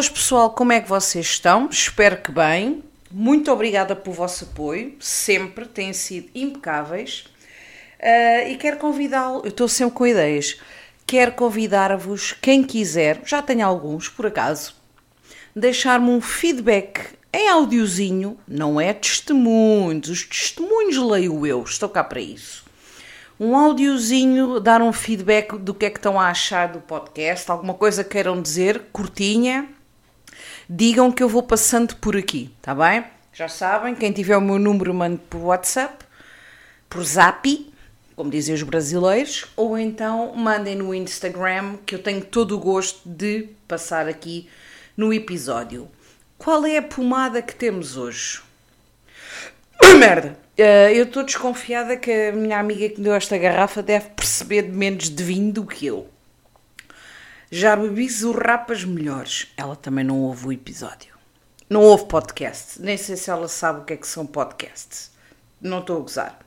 Boas 0.00 0.08
pessoal, 0.08 0.48
como 0.48 0.72
é 0.72 0.80
que 0.80 0.88
vocês 0.88 1.26
estão? 1.26 1.68
Espero 1.68 2.22
que 2.22 2.32
bem. 2.32 2.82
Muito 3.10 3.52
obrigada 3.52 3.94
pelo 3.94 4.16
vosso 4.16 4.44
apoio, 4.44 4.96
sempre, 4.98 5.66
têm 5.66 5.92
sido 5.92 6.30
impecáveis. 6.34 7.26
Uh, 8.00 8.48
e 8.48 8.56
quero 8.56 8.78
convidá-lo, 8.78 9.42
eu 9.44 9.50
estou 9.50 9.68
sempre 9.68 9.94
com 9.94 10.06
ideias, 10.06 10.58
quero 11.06 11.32
convidar-vos, 11.32 12.32
quem 12.32 12.64
quiser, 12.64 13.20
já 13.26 13.42
tenho 13.42 13.66
alguns 13.66 14.08
por 14.08 14.24
acaso, 14.24 14.74
deixar-me 15.54 16.08
um 16.08 16.22
feedback 16.22 17.02
em 17.30 17.50
áudiozinho, 17.50 18.38
não 18.48 18.80
é 18.80 18.94
testemunhos, 18.94 20.08
os 20.08 20.24
testemunhos 20.24 20.96
leio 20.96 21.46
eu, 21.46 21.62
estou 21.62 21.90
cá 21.90 22.02
para 22.02 22.22
isso. 22.22 22.64
Um 23.38 23.54
áudiozinho, 23.54 24.60
dar 24.60 24.80
um 24.80 24.94
feedback 24.94 25.58
do 25.58 25.74
que 25.74 25.84
é 25.84 25.90
que 25.90 25.98
estão 25.98 26.18
a 26.18 26.30
achar 26.30 26.68
do 26.68 26.80
podcast, 26.80 27.50
alguma 27.50 27.74
coisa 27.74 28.02
queiram 28.02 28.40
dizer, 28.40 28.84
curtinha, 28.94 29.68
digam 30.72 31.10
que 31.10 31.20
eu 31.20 31.28
vou 31.28 31.42
passando 31.42 31.96
por 31.96 32.16
aqui, 32.16 32.54
tá 32.62 32.72
bem? 32.72 33.04
Já 33.32 33.48
sabem, 33.48 33.92
quem 33.92 34.12
tiver 34.12 34.36
o 34.36 34.40
meu 34.40 34.56
número 34.56 34.94
mande 34.94 35.20
por 35.28 35.38
WhatsApp, 35.38 36.04
por 36.88 37.02
Zap, 37.02 37.72
como 38.14 38.30
dizem 38.30 38.54
os 38.54 38.62
brasileiros, 38.62 39.46
ou 39.56 39.76
então 39.76 40.32
mandem 40.36 40.76
no 40.76 40.94
Instagram, 40.94 41.76
que 41.84 41.96
eu 41.96 41.98
tenho 42.00 42.24
todo 42.24 42.52
o 42.52 42.58
gosto 42.60 43.00
de 43.04 43.48
passar 43.66 44.06
aqui 44.06 44.48
no 44.96 45.12
episódio. 45.12 45.88
Qual 46.38 46.64
é 46.64 46.76
a 46.76 46.82
pomada 46.82 47.42
que 47.42 47.54
temos 47.54 47.96
hoje? 47.96 48.40
Merda! 49.98 50.38
Uh, 50.56 50.92
eu 50.94 51.04
estou 51.04 51.24
desconfiada 51.24 51.96
que 51.96 52.12
a 52.12 52.32
minha 52.32 52.60
amiga 52.60 52.88
que 52.90 52.98
me 52.98 53.04
deu 53.04 53.14
esta 53.14 53.36
garrafa 53.36 53.82
deve 53.82 54.10
perceber 54.10 54.62
de 54.62 54.76
menos 54.76 55.08
de 55.08 55.24
vinho 55.24 55.52
do 55.52 55.66
que 55.66 55.86
eu. 55.86 56.08
Já 57.52 57.74
bebi 57.74 58.08
zurrapas 58.08 58.84
melhores. 58.84 59.48
Ela 59.56 59.74
também 59.74 60.04
não 60.04 60.20
ouve 60.20 60.46
o 60.46 60.52
episódio. 60.52 61.16
Não 61.68 61.82
ouve 61.82 62.04
podcast. 62.04 62.80
Nem 62.80 62.96
sei 62.96 63.16
se 63.16 63.28
ela 63.28 63.48
sabe 63.48 63.80
o 63.80 63.84
que 63.84 63.94
é 63.94 63.96
que 63.96 64.06
são 64.06 64.24
podcasts. 64.24 65.10
Não 65.60 65.80
estou 65.80 65.96
a 65.96 66.00
gozar. 66.00 66.38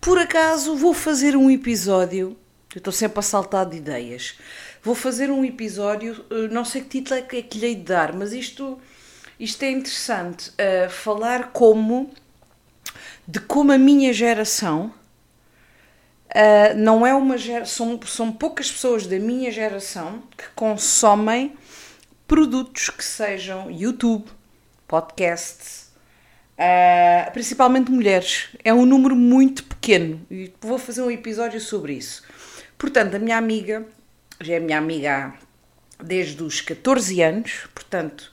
Por 0.00 0.18
acaso 0.18 0.74
vou 0.74 0.92
fazer 0.92 1.36
um 1.36 1.48
episódio. 1.48 2.36
Eu 2.74 2.78
estou 2.78 2.92
sempre 2.92 3.20
a 3.20 3.22
saltar 3.22 3.66
de 3.66 3.76
ideias. 3.76 4.36
Vou 4.82 4.96
fazer 4.96 5.30
um 5.30 5.44
episódio. 5.44 6.24
Eh, 6.28 6.48
não 6.48 6.64
sei 6.64 6.82
que 6.82 6.88
título 6.88 7.20
é 7.20 7.22
que 7.22 7.58
lhe 7.58 7.66
hei 7.66 7.74
de 7.76 7.82
dar, 7.82 8.12
mas 8.12 8.32
isto, 8.32 8.80
isto 9.38 9.62
é 9.62 9.70
interessante. 9.70 10.50
Uh, 10.50 10.90
falar 10.90 11.52
como. 11.52 12.10
De 13.28 13.38
como 13.38 13.70
a 13.70 13.78
minha 13.78 14.12
geração 14.12 14.92
Uh, 16.32 16.74
não 16.78 17.06
é 17.06 17.14
uma 17.14 17.36
são, 17.66 18.00
são 18.06 18.32
poucas 18.32 18.72
pessoas 18.72 19.06
da 19.06 19.18
minha 19.18 19.50
geração 19.52 20.22
que 20.34 20.44
consomem 20.54 21.52
produtos 22.26 22.88
que 22.88 23.04
sejam 23.04 23.70
YouTube, 23.70 24.24
podcasts, 24.88 25.92
uh, 26.56 27.30
principalmente 27.32 27.90
mulheres. 27.90 28.48
É 28.64 28.72
um 28.72 28.86
número 28.86 29.14
muito 29.14 29.62
pequeno 29.64 30.24
e 30.30 30.50
vou 30.58 30.78
fazer 30.78 31.02
um 31.02 31.10
episódio 31.10 31.60
sobre 31.60 31.92
isso. 31.92 32.22
Portanto, 32.78 33.14
a 33.14 33.18
minha 33.18 33.36
amiga, 33.36 33.86
já 34.40 34.54
é 34.54 34.60
minha 34.60 34.78
amiga 34.78 35.34
desde 36.02 36.42
os 36.42 36.62
14 36.62 37.20
anos, 37.20 37.68
portanto, 37.74 38.32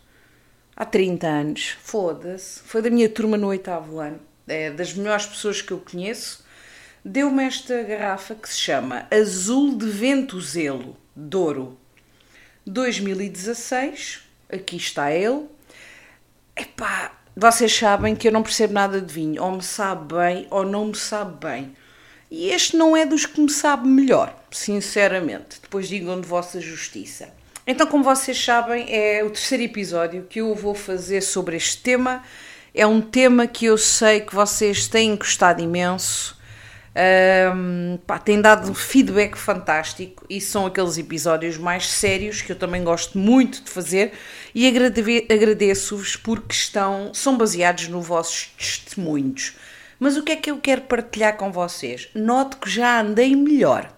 há 0.74 0.86
30 0.86 1.28
anos, 1.28 1.78
foda-se, 1.84 2.62
foi 2.62 2.82
da 2.82 2.90
minha 2.90 3.10
turma 3.10 3.36
no 3.36 3.48
oitavo 3.48 4.00
ano, 4.00 4.22
é 4.48 4.72
das 4.72 4.94
melhores 4.94 5.26
pessoas 5.26 5.62
que 5.62 5.74
eu 5.74 5.80
conheço 5.80 6.48
deu-me 7.04 7.44
esta 7.44 7.82
garrafa 7.84 8.36
que 8.36 8.50
se 8.50 8.60
chama 8.60 9.08
Azul 9.12 9.76
de 9.76 9.88
Ventuzelo, 9.88 10.98
Douro, 11.16 11.78
2016. 12.66 14.22
Aqui 14.52 14.78
está 14.78 15.12
ele. 15.12 15.46
Epá, 16.56 17.14
vocês 17.36 17.74
sabem 17.74 18.16
que 18.16 18.28
eu 18.28 18.32
não 18.32 18.44
percebo 18.44 18.74
nada 18.74 19.00
de 19.00 19.14
vinho, 19.14 19.42
ou 19.42 19.52
me 19.52 19.64
sabe 19.64 20.14
bem 20.14 20.48
ou 20.50 20.66
não 20.66 20.86
me 20.88 20.96
sabe 20.96 21.46
bem. 21.46 21.76
E 22.30 22.50
este 22.50 22.76
não 22.76 22.96
é 22.96 23.06
dos 23.06 23.26
que 23.26 23.42
me 23.42 23.50
sabe 23.50 23.88
melhor, 23.88 24.36
sinceramente. 24.52 25.60
Depois 25.62 25.88
digam 25.88 26.20
de 26.20 26.28
vossa 26.28 26.62
justiça. 26.62 27.30
Então, 27.66 27.88
como 27.88 28.04
vocês 28.04 28.44
sabem, 28.44 28.86
é 28.90 29.24
o 29.24 29.30
terceiro 29.30 29.64
episódio 29.64 30.24
que 30.30 30.42
eu 30.42 30.54
vou 30.54 30.76
fazer 30.76 31.22
sobre 31.22 31.56
este 31.56 31.78
tema. 31.82 32.24
É 32.74 32.86
um 32.86 33.02
tema 33.02 33.48
que 33.48 33.66
eu 33.66 33.78
sei 33.78 34.22
que 34.22 34.36
vocês 34.36 34.88
têm 34.88 35.16
gostado 35.16 35.62
imenso 35.62 36.39
um, 37.56 37.98
pá, 38.06 38.18
tem 38.18 38.42
dado 38.42 38.70
um 38.70 38.74
feedback 38.74 39.38
fantástico 39.38 40.26
e 40.30 40.42
são 40.42 40.66
aqueles 40.66 40.98
episódios 40.98 41.58
mais 41.58 41.88
sérios 41.90 42.42
que 42.42 42.52
eu 42.52 42.56
também 42.56 42.84
gosto 42.84 43.18
muito 43.18 43.64
de 43.64 43.70
fazer 43.70 44.14
e 44.54 44.68
agradeço-vos 44.68 46.16
porque 46.16 46.54
estão, 46.54 47.14
são 47.14 47.38
baseados 47.38 47.88
nos 47.88 48.06
vossos 48.06 48.48
testemunhos. 48.58 49.56
Mas 50.00 50.18
o 50.18 50.24
que 50.24 50.32
é 50.32 50.36
que 50.36 50.50
eu 50.50 50.58
quero 50.58 50.82
partilhar 50.82 51.38
com 51.38 51.52
vocês? 51.52 52.10
Noto 52.16 52.58
que 52.58 52.70
já 52.70 53.02
andei 53.02 53.36
melhor. 53.36 53.94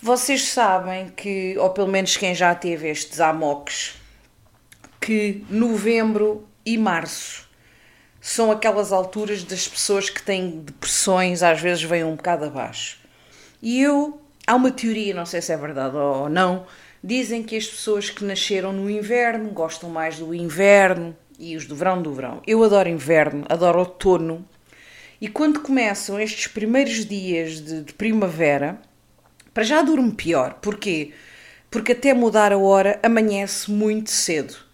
Vocês 0.00 0.48
sabem 0.48 1.08
que, 1.08 1.56
ou 1.58 1.70
pelo 1.70 1.88
menos 1.88 2.16
quem 2.16 2.34
já 2.34 2.54
teve 2.54 2.88
estes 2.88 3.20
amoques, 3.20 3.94
que 5.00 5.44
novembro 5.50 6.46
e 6.64 6.78
março 6.78 7.47
são 8.28 8.50
aquelas 8.50 8.92
alturas 8.92 9.42
das 9.42 9.66
pessoas 9.66 10.10
que 10.10 10.22
têm 10.22 10.60
depressões, 10.60 11.42
às 11.42 11.62
vezes 11.62 11.82
vêm 11.82 12.04
um 12.04 12.14
bocado 12.14 12.44
abaixo. 12.44 12.98
E 13.62 13.80
eu, 13.80 14.20
há 14.46 14.54
uma 14.54 14.70
teoria, 14.70 15.14
não 15.14 15.24
sei 15.24 15.40
se 15.40 15.50
é 15.50 15.56
verdade 15.56 15.96
ou 15.96 16.28
não, 16.28 16.66
dizem 17.02 17.42
que 17.42 17.56
as 17.56 17.66
pessoas 17.66 18.10
que 18.10 18.22
nasceram 18.24 18.70
no 18.70 18.90
inverno 18.90 19.48
gostam 19.48 19.88
mais 19.88 20.18
do 20.18 20.34
inverno 20.34 21.16
e 21.38 21.56
os 21.56 21.64
do 21.64 21.74
verão 21.74 22.02
do 22.02 22.12
verão. 22.12 22.42
Eu 22.46 22.62
adoro 22.62 22.90
inverno, 22.90 23.46
adoro 23.48 23.78
outono. 23.78 24.46
E 25.18 25.26
quando 25.26 25.60
começam 25.60 26.20
estes 26.20 26.48
primeiros 26.48 27.06
dias 27.06 27.62
de, 27.62 27.82
de 27.82 27.94
primavera, 27.94 28.78
para 29.54 29.64
já 29.64 29.80
durmo 29.80 30.12
pior. 30.12 30.58
Porquê? 30.60 31.12
Porque 31.70 31.92
até 31.92 32.12
mudar 32.12 32.52
a 32.52 32.58
hora 32.58 33.00
amanhece 33.02 33.70
muito 33.70 34.10
cedo 34.10 34.67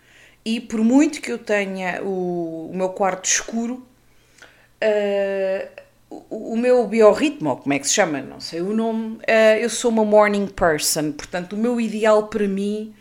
e 0.44 0.60
por 0.60 0.80
muito 0.80 1.20
que 1.20 1.32
eu 1.32 1.38
tenha 1.38 2.02
o, 2.02 2.70
o 2.70 2.76
meu 2.76 2.90
quarto 2.90 3.24
escuro, 3.24 3.86
uh, 4.82 5.82
o, 6.10 6.52
o, 6.52 6.56
meu 6.56 6.86
biorritmo, 6.86 7.56
como 7.56 7.72
é 7.72 7.78
que 7.78 7.88
se 7.88 7.94
chama, 7.94 8.20
não 8.20 8.40
sei 8.40 8.60
o 8.60 8.74
nome, 8.74 9.16
uh, 9.16 9.58
eu 9.58 9.70
sou 9.70 9.90
uma 9.90 10.04
morning 10.04 10.46
person, 10.46 11.12
portanto 11.12 11.54
o 11.54 11.56
meu 11.56 11.80
ideal 11.80 12.28
para 12.28 12.46
mim 12.46 12.94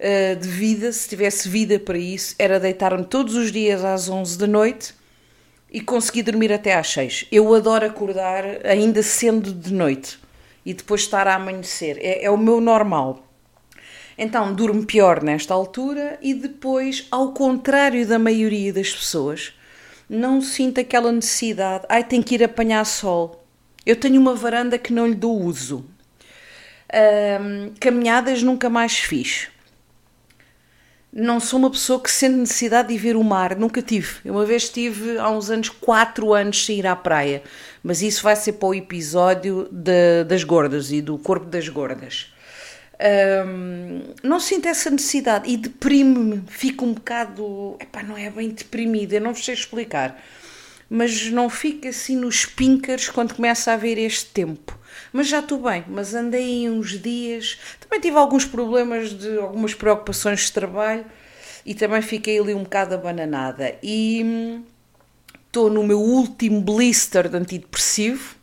uh, 0.00 0.36
de 0.36 0.48
vida, 0.48 0.90
se 0.90 1.08
tivesse 1.08 1.48
vida 1.48 1.78
para 1.78 1.98
isso, 1.98 2.34
era 2.38 2.58
deitar-me 2.58 3.04
todos 3.04 3.34
os 3.34 3.52
dias 3.52 3.84
às 3.84 4.08
11 4.08 4.38
da 4.38 4.46
noite 4.46 4.94
e 5.70 5.82
conseguir 5.82 6.22
dormir 6.22 6.50
até 6.50 6.74
às 6.74 6.88
6. 6.88 7.26
Eu 7.30 7.52
adoro 7.54 7.84
acordar 7.84 8.44
ainda 8.64 9.02
sendo 9.02 9.52
de 9.52 9.74
noite 9.74 10.18
e 10.64 10.72
depois 10.72 11.02
estar 11.02 11.26
a 11.26 11.34
amanhecer, 11.34 11.98
é, 12.00 12.24
é 12.24 12.30
o 12.30 12.38
meu 12.38 12.60
normal. 12.62 13.27
Então 14.18 14.52
durmo 14.52 14.84
pior 14.84 15.22
nesta 15.22 15.54
altura 15.54 16.18
e 16.20 16.34
depois, 16.34 17.06
ao 17.08 17.32
contrário 17.32 18.04
da 18.04 18.18
maioria 18.18 18.72
das 18.72 18.90
pessoas, 18.90 19.52
não 20.10 20.40
sinto 20.40 20.80
aquela 20.80 21.12
necessidade, 21.12 21.86
ai, 21.88 22.02
tenho 22.02 22.24
que 22.24 22.34
ir 22.34 22.42
apanhar 22.42 22.84
sol. 22.84 23.44
Eu 23.86 23.94
tenho 23.94 24.20
uma 24.20 24.34
varanda 24.34 24.76
que 24.76 24.92
não 24.92 25.06
lhe 25.06 25.14
dou 25.14 25.40
uso. 25.40 25.84
Caminhadas 27.78 28.42
nunca 28.42 28.68
mais 28.68 28.98
fiz. 28.98 29.48
Não 31.12 31.38
sou 31.40 31.58
uma 31.58 31.70
pessoa 31.70 32.02
que 32.02 32.10
sente 32.10 32.36
necessidade 32.36 32.88
de 32.88 32.98
ver 32.98 33.16
o 33.16 33.24
mar, 33.24 33.56
nunca 33.56 33.80
tive. 33.80 34.16
Uma 34.24 34.44
vez 34.44 34.68
tive, 34.68 35.16
há 35.18 35.30
uns 35.30 35.48
anos, 35.48 35.68
quatro 35.68 36.34
anos 36.34 36.66
sem 36.66 36.78
ir 36.78 36.86
à 36.86 36.94
praia, 36.94 37.42
mas 37.82 38.02
isso 38.02 38.22
vai 38.22 38.36
ser 38.36 38.54
para 38.54 38.68
o 38.68 38.74
episódio 38.74 39.68
de, 39.70 40.24
das 40.24 40.44
gordas 40.44 40.90
e 40.90 41.00
do 41.00 41.16
corpo 41.18 41.46
das 41.46 41.68
gordas. 41.68 42.32
Um, 43.00 44.12
não 44.24 44.40
sinto 44.40 44.66
essa 44.66 44.90
necessidade 44.90 45.48
e 45.48 45.56
deprime-me, 45.56 46.42
fico 46.48 46.84
um 46.84 46.94
bocado. 46.94 47.76
Epá, 47.78 48.02
não 48.02 48.16
é 48.16 48.28
bem 48.28 48.50
deprimida, 48.50 49.20
não 49.20 49.32
vos 49.32 49.44
sei 49.44 49.54
explicar, 49.54 50.20
mas 50.90 51.30
não 51.30 51.48
fico 51.48 51.86
assim 51.86 52.16
nos 52.16 52.44
pinkers 52.44 53.08
quando 53.08 53.34
começa 53.34 53.70
a 53.70 53.74
haver 53.74 53.98
este 53.98 54.26
tempo. 54.26 54.76
Mas 55.12 55.28
já 55.28 55.38
estou 55.38 55.62
bem, 55.62 55.84
mas 55.88 56.12
andei 56.12 56.68
uns 56.68 57.00
dias. 57.00 57.58
Também 57.78 58.00
tive 58.00 58.16
alguns 58.16 58.44
problemas 58.44 59.10
de 59.10 59.38
algumas 59.38 59.74
preocupações 59.74 60.46
de 60.46 60.52
trabalho 60.52 61.06
e 61.64 61.74
também 61.74 62.02
fiquei 62.02 62.38
ali 62.38 62.52
um 62.52 62.64
bocado 62.64 62.94
abananada. 62.96 63.76
E 63.80 64.22
hum, 64.24 64.64
estou 65.46 65.70
no 65.70 65.84
meu 65.84 66.00
último 66.00 66.60
blister 66.60 67.28
de 67.28 67.36
antidepressivo. 67.36 68.36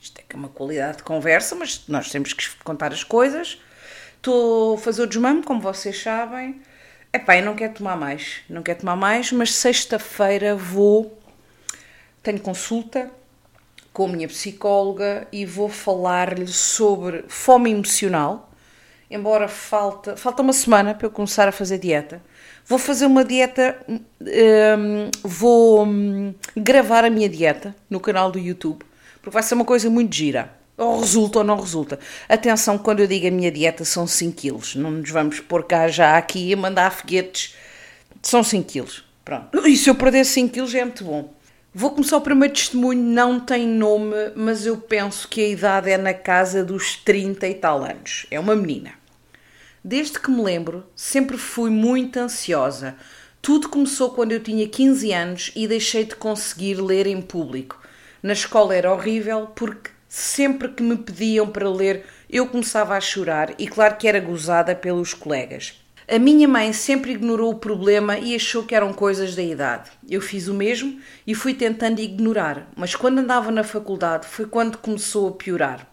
Isto 0.00 0.20
é 0.20 0.24
que 0.26 0.34
é 0.34 0.38
uma 0.38 0.48
qualidade 0.48 0.98
de 0.98 1.02
conversa, 1.02 1.54
mas 1.54 1.84
nós 1.86 2.10
temos 2.10 2.32
que 2.32 2.48
contar 2.64 2.92
as 2.94 3.04
coisas 3.04 3.58
Estou 4.20 4.74
a 4.74 4.78
fazer 4.78 5.02
o 5.02 5.06
desmame, 5.06 5.42
como 5.42 5.60
vocês 5.60 6.00
sabem. 6.00 6.60
Epá, 7.12 7.38
eu 7.38 7.44
não 7.44 7.56
quero 7.56 7.74
tomar 7.74 7.96
mais, 7.96 8.42
não 8.48 8.62
quero 8.62 8.80
tomar 8.80 8.94
mais, 8.94 9.32
mas 9.32 9.54
sexta-feira 9.54 10.54
vou, 10.54 11.18
tenho 12.22 12.38
consulta 12.38 13.10
com 13.92 14.04
a 14.04 14.08
minha 14.08 14.28
psicóloga 14.28 15.26
e 15.32 15.44
vou 15.44 15.68
falar-lhe 15.68 16.46
sobre 16.46 17.24
fome 17.28 17.70
emocional 17.72 18.50
embora 19.10 19.48
falta, 19.48 20.16
falta 20.16 20.40
uma 20.40 20.52
semana 20.52 20.94
para 20.94 21.06
eu 21.06 21.10
começar 21.10 21.48
a 21.48 21.52
fazer 21.52 21.78
dieta. 21.78 22.22
Vou 22.64 22.78
fazer 22.78 23.06
uma 23.06 23.24
dieta, 23.24 23.76
um, 23.88 25.10
vou 25.24 25.84
um, 25.84 26.32
gravar 26.56 27.04
a 27.04 27.10
minha 27.10 27.28
dieta 27.28 27.74
no 27.88 27.98
canal 27.98 28.30
do 28.30 28.38
YouTube, 28.38 28.84
porque 29.20 29.34
vai 29.34 29.42
ser 29.42 29.54
uma 29.54 29.64
coisa 29.64 29.90
muito 29.90 30.14
gira. 30.14 30.59
Ou 30.80 30.98
resulta 30.98 31.40
ou 31.40 31.44
não 31.44 31.60
resulta. 31.60 31.98
Atenção, 32.26 32.78
quando 32.78 33.00
eu 33.00 33.06
digo 33.06 33.26
a 33.26 33.30
minha 33.30 33.52
dieta 33.52 33.84
são 33.84 34.06
5 34.06 34.34
quilos. 34.34 34.74
Não 34.74 34.90
nos 34.90 35.10
vamos 35.10 35.38
pôr 35.38 35.64
cá 35.64 35.88
já 35.88 36.16
aqui 36.16 36.50
a 36.54 36.56
mandar 36.56 36.90
foguetes. 36.90 37.54
São 38.22 38.42
5 38.42 38.66
quilos. 38.66 39.04
Pronto. 39.22 39.68
E 39.68 39.76
se 39.76 39.90
eu 39.90 39.94
perder 39.94 40.24
5 40.24 40.54
quilos 40.54 40.74
é 40.74 40.82
muito 40.82 41.04
bom. 41.04 41.34
Vou 41.74 41.90
começar 41.90 42.16
o 42.16 42.22
primeiro 42.22 42.54
testemunho, 42.54 43.00
não 43.00 43.38
tem 43.38 43.68
nome, 43.68 44.16
mas 44.34 44.64
eu 44.64 44.78
penso 44.78 45.28
que 45.28 45.42
a 45.42 45.48
idade 45.48 45.90
é 45.90 45.98
na 45.98 46.14
casa 46.14 46.64
dos 46.64 46.96
30 46.96 47.46
e 47.46 47.54
tal 47.54 47.84
anos. 47.84 48.26
É 48.30 48.40
uma 48.40 48.56
menina. 48.56 48.92
Desde 49.84 50.18
que 50.18 50.30
me 50.30 50.42
lembro, 50.42 50.84
sempre 50.96 51.36
fui 51.36 51.70
muito 51.70 52.16
ansiosa. 52.18 52.96
Tudo 53.42 53.68
começou 53.68 54.10
quando 54.10 54.32
eu 54.32 54.40
tinha 54.40 54.66
15 54.66 55.12
anos 55.12 55.52
e 55.54 55.68
deixei 55.68 56.04
de 56.04 56.16
conseguir 56.16 56.80
ler 56.80 57.06
em 57.06 57.20
público. 57.20 57.78
Na 58.22 58.32
escola 58.32 58.74
era 58.74 58.92
horrível 58.92 59.46
porque 59.54 59.90
sempre 60.10 60.66
que 60.66 60.82
me 60.82 60.96
pediam 60.96 61.46
para 61.46 61.70
ler 61.70 62.04
eu 62.28 62.48
começava 62.48 62.96
a 62.96 63.00
chorar 63.00 63.54
e 63.56 63.68
claro 63.68 63.96
que 63.96 64.08
era 64.08 64.18
gozada 64.18 64.74
pelos 64.74 65.14
colegas. 65.14 65.80
A 66.08 66.18
minha 66.18 66.48
mãe 66.48 66.72
sempre 66.72 67.12
ignorou 67.12 67.52
o 67.52 67.58
problema 67.58 68.18
e 68.18 68.34
achou 68.34 68.64
que 68.64 68.74
eram 68.74 68.92
coisas 68.92 69.36
da 69.36 69.42
idade. 69.42 69.88
Eu 70.08 70.20
fiz 70.20 70.48
o 70.48 70.54
mesmo 70.54 71.00
e 71.24 71.32
fui 71.32 71.54
tentando 71.54 72.00
ignorar, 72.00 72.68
mas 72.74 72.96
quando 72.96 73.20
andava 73.20 73.52
na 73.52 73.62
faculdade 73.62 74.26
foi 74.26 74.46
quando 74.46 74.78
começou 74.78 75.28
a 75.28 75.32
piorar. 75.32 75.86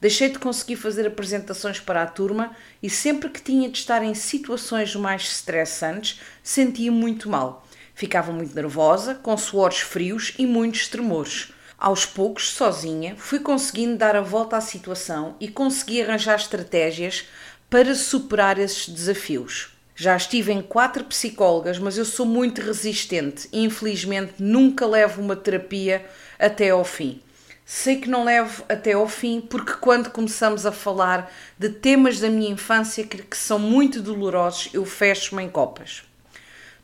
Deixei 0.00 0.28
de 0.28 0.40
conseguir 0.40 0.74
fazer 0.74 1.06
apresentações 1.06 1.78
para 1.78 2.02
a 2.02 2.06
turma 2.06 2.50
e 2.82 2.90
sempre 2.90 3.28
que 3.28 3.40
tinha 3.40 3.68
de 3.68 3.78
estar 3.78 4.02
em 4.02 4.14
situações 4.14 4.96
mais 4.96 5.22
estressantes 5.22 6.20
sentia 6.42 6.90
muito 6.90 7.30
mal. 7.30 7.64
Ficava 7.94 8.32
muito 8.32 8.56
nervosa, 8.56 9.14
com 9.14 9.36
suores 9.36 9.78
frios 9.78 10.34
e 10.36 10.44
muitos 10.44 10.88
tremores. 10.88 11.52
Aos 11.82 12.06
poucos, 12.06 12.50
sozinha, 12.50 13.16
fui 13.16 13.40
conseguindo 13.40 13.96
dar 13.96 14.14
a 14.14 14.20
volta 14.20 14.56
à 14.56 14.60
situação 14.60 15.34
e 15.40 15.48
consegui 15.48 16.00
arranjar 16.00 16.36
estratégias 16.36 17.26
para 17.68 17.92
superar 17.96 18.56
esses 18.56 18.88
desafios. 18.88 19.70
Já 19.96 20.16
estive 20.16 20.52
em 20.52 20.62
quatro 20.62 21.02
psicólogas, 21.02 21.80
mas 21.80 21.98
eu 21.98 22.04
sou 22.04 22.24
muito 22.24 22.60
resistente 22.60 23.48
e 23.52 23.64
infelizmente 23.64 24.34
nunca 24.38 24.86
levo 24.86 25.20
uma 25.20 25.34
terapia 25.34 26.06
até 26.38 26.70
ao 26.70 26.84
fim. 26.84 27.20
Sei 27.66 27.96
que 27.96 28.08
não 28.08 28.22
levo 28.22 28.62
até 28.68 28.92
ao 28.92 29.08
fim 29.08 29.40
porque 29.40 29.72
quando 29.72 30.08
começamos 30.08 30.64
a 30.64 30.70
falar 30.70 31.32
de 31.58 31.68
temas 31.68 32.20
da 32.20 32.30
minha 32.30 32.52
infância 32.52 33.04
que, 33.04 33.20
que 33.20 33.36
são 33.36 33.58
muito 33.58 34.00
dolorosos, 34.00 34.68
eu 34.72 34.84
fecho-me 34.84 35.42
em 35.42 35.48
copas. 35.48 36.04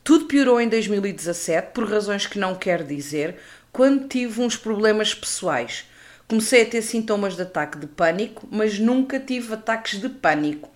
Tudo 0.08 0.24
piorou 0.24 0.58
em 0.58 0.68
2017 0.70 1.72
por 1.74 1.86
razões 1.86 2.26
que 2.26 2.38
não 2.38 2.54
quero 2.54 2.82
dizer, 2.82 3.36
quando 3.78 4.08
tive 4.08 4.42
uns 4.42 4.56
problemas 4.56 5.14
pessoais. 5.14 5.84
Comecei 6.26 6.62
a 6.62 6.66
ter 6.66 6.82
sintomas 6.82 7.36
de 7.36 7.42
ataque 7.42 7.78
de 7.78 7.86
pânico, 7.86 8.46
mas 8.50 8.78
nunca 8.78 9.18
tive 9.18 9.54
ataques 9.54 9.98
de 9.98 10.10
pânico 10.10 10.68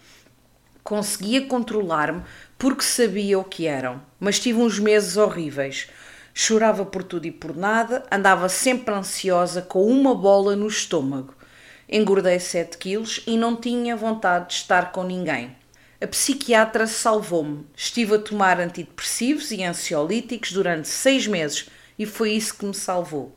conseguia 0.82 1.46
controlar-me 1.46 2.22
porque 2.58 2.82
sabia 2.82 3.38
o 3.38 3.44
que 3.44 3.66
eram, 3.66 4.02
mas 4.18 4.38
tive 4.38 4.58
uns 4.58 4.78
meses 4.78 5.16
horríveis. 5.16 5.88
Chorava 6.34 6.84
por 6.84 7.02
tudo 7.02 7.26
e 7.26 7.30
por 7.30 7.56
nada, 7.56 8.04
andava 8.10 8.48
sempre 8.48 8.94
ansiosa 8.94 9.62
com 9.62 9.86
uma 9.86 10.14
bola 10.14 10.56
no 10.56 10.66
estômago. 10.66 11.34
Engordei 11.88 12.38
7 12.38 12.78
quilos 12.78 13.22
e 13.26 13.36
não 13.36 13.54
tinha 13.54 13.96
vontade 13.96 14.48
de 14.48 14.54
estar 14.54 14.92
com 14.92 15.04
ninguém. 15.04 15.54
A 16.00 16.06
psiquiatra 16.06 16.86
salvou-me. 16.86 17.66
Estive 17.76 18.14
a 18.14 18.18
tomar 18.18 18.58
antidepressivos 18.58 19.50
e 19.50 19.62
ansiolíticos 19.62 20.52
durante 20.52 20.88
seis 20.88 21.26
meses 21.26 21.68
e 21.98 22.06
foi 22.06 22.32
isso 22.32 22.56
que 22.56 22.64
me 22.64 22.74
salvou. 22.74 23.36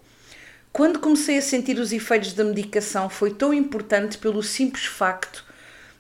Quando 0.72 1.00
comecei 1.00 1.38
a 1.38 1.42
sentir 1.42 1.80
os 1.80 1.94
efeitos 1.94 2.34
da 2.34 2.44
medicação, 2.44 3.10
foi 3.10 3.34
tão 3.34 3.54
importante 3.54 4.18
pelo 4.18 4.44
simples 4.44 4.86
facto 4.86 5.46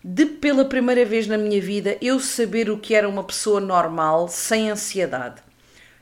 de 0.04 0.25
pela 0.25 0.66
primeira 0.66 1.04
vez 1.04 1.25
na 1.25 1.38
minha 1.38 1.60
vida 1.60 1.98
eu 2.00 2.19
saber 2.19 2.69
o 2.69 2.78
que 2.78 2.94
era 2.94 3.10
uma 3.10 3.24
pessoa 3.24 3.60
normal, 3.60 4.28
sem 4.28 4.69
ansiedade. 4.69 5.42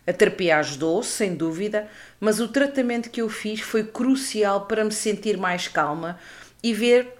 A 0.06 0.12
terapia 0.12 0.58
ajudou, 0.58 1.02
sem 1.02 1.36
dúvida, 1.36 1.88
mas 2.20 2.42
o 2.42 2.50
tratamento 2.50 3.10
que 3.10 3.22
eu 3.22 3.30
fiz 3.30 3.62
foi 3.62 3.84
crucial 3.84 4.66
para 4.66 4.84
me 4.84 4.92
sentir 4.92 5.38
mais 5.38 5.70
calma 5.70 6.20
e 6.62 6.74
ver 6.74 7.16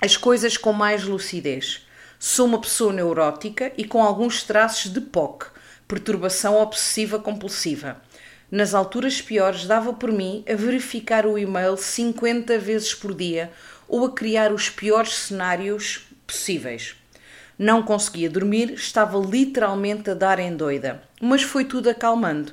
as 0.00 0.16
coisas 0.16 0.56
com 0.56 0.72
mais 0.72 1.04
lucidez. 1.04 1.86
Sou 2.18 2.46
uma 2.46 2.60
pessoa 2.60 2.92
neurótica 2.92 3.72
e 3.76 3.84
com 3.84 4.02
alguns 4.02 4.42
traços 4.42 4.92
de 4.92 5.00
POC, 5.00 5.46
perturbação 5.86 6.56
obsessiva 6.56 7.18
compulsiva. 7.18 8.02
Nas 8.50 8.74
alturas 8.74 9.20
piores, 9.20 9.66
dava 9.66 9.92
por 9.92 10.12
mim 10.12 10.44
a 10.48 10.54
verificar 10.54 11.26
o 11.26 11.38
e-mail 11.38 11.76
50 11.76 12.58
vezes 12.58 12.94
por 12.94 13.14
dia 13.14 13.50
ou 13.88 14.04
a 14.04 14.12
criar 14.12 14.52
os 14.52 14.68
piores 14.68 15.14
cenários 15.14 16.06
possíveis. 16.26 16.96
Não 17.58 17.82
conseguia 17.82 18.28
dormir, 18.28 18.72
estava 18.72 19.18
literalmente 19.18 20.10
a 20.10 20.14
dar 20.14 20.38
em 20.38 20.56
doida, 20.56 21.02
mas 21.20 21.42
foi 21.42 21.64
tudo 21.64 21.88
acalmando. 21.88 22.52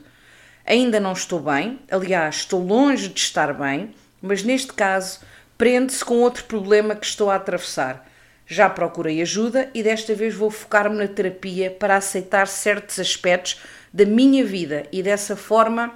Ainda 0.66 1.00
não 1.00 1.14
estou 1.14 1.40
bem, 1.40 1.80
aliás, 1.90 2.36
estou 2.38 2.64
longe 2.64 3.08
de 3.08 3.20
estar 3.20 3.54
bem, 3.54 3.96
mas 4.22 4.44
neste 4.44 4.74
caso 4.74 5.20
prende-se 5.58 6.06
com 6.06 6.20
outro 6.20 6.44
problema 6.46 6.96
que 6.96 7.06
estou 7.06 7.30
a 7.32 7.36
atravessar. 7.36 8.08
Já 8.46 8.70
procurei 8.70 9.22
ajuda 9.22 9.70
e 9.74 9.82
desta 9.82 10.14
vez 10.14 10.36
vou 10.36 10.52
focar-me 10.52 10.98
na 10.98 11.08
terapia 11.08 11.72
para 11.72 11.96
aceitar 11.96 12.48
certos 12.48 13.00
aspectos 13.00 13.60
da 13.94 14.06
minha 14.06 14.46
vida 14.46 14.86
e 14.92 15.04
dessa 15.04 15.36
forma 15.36 15.94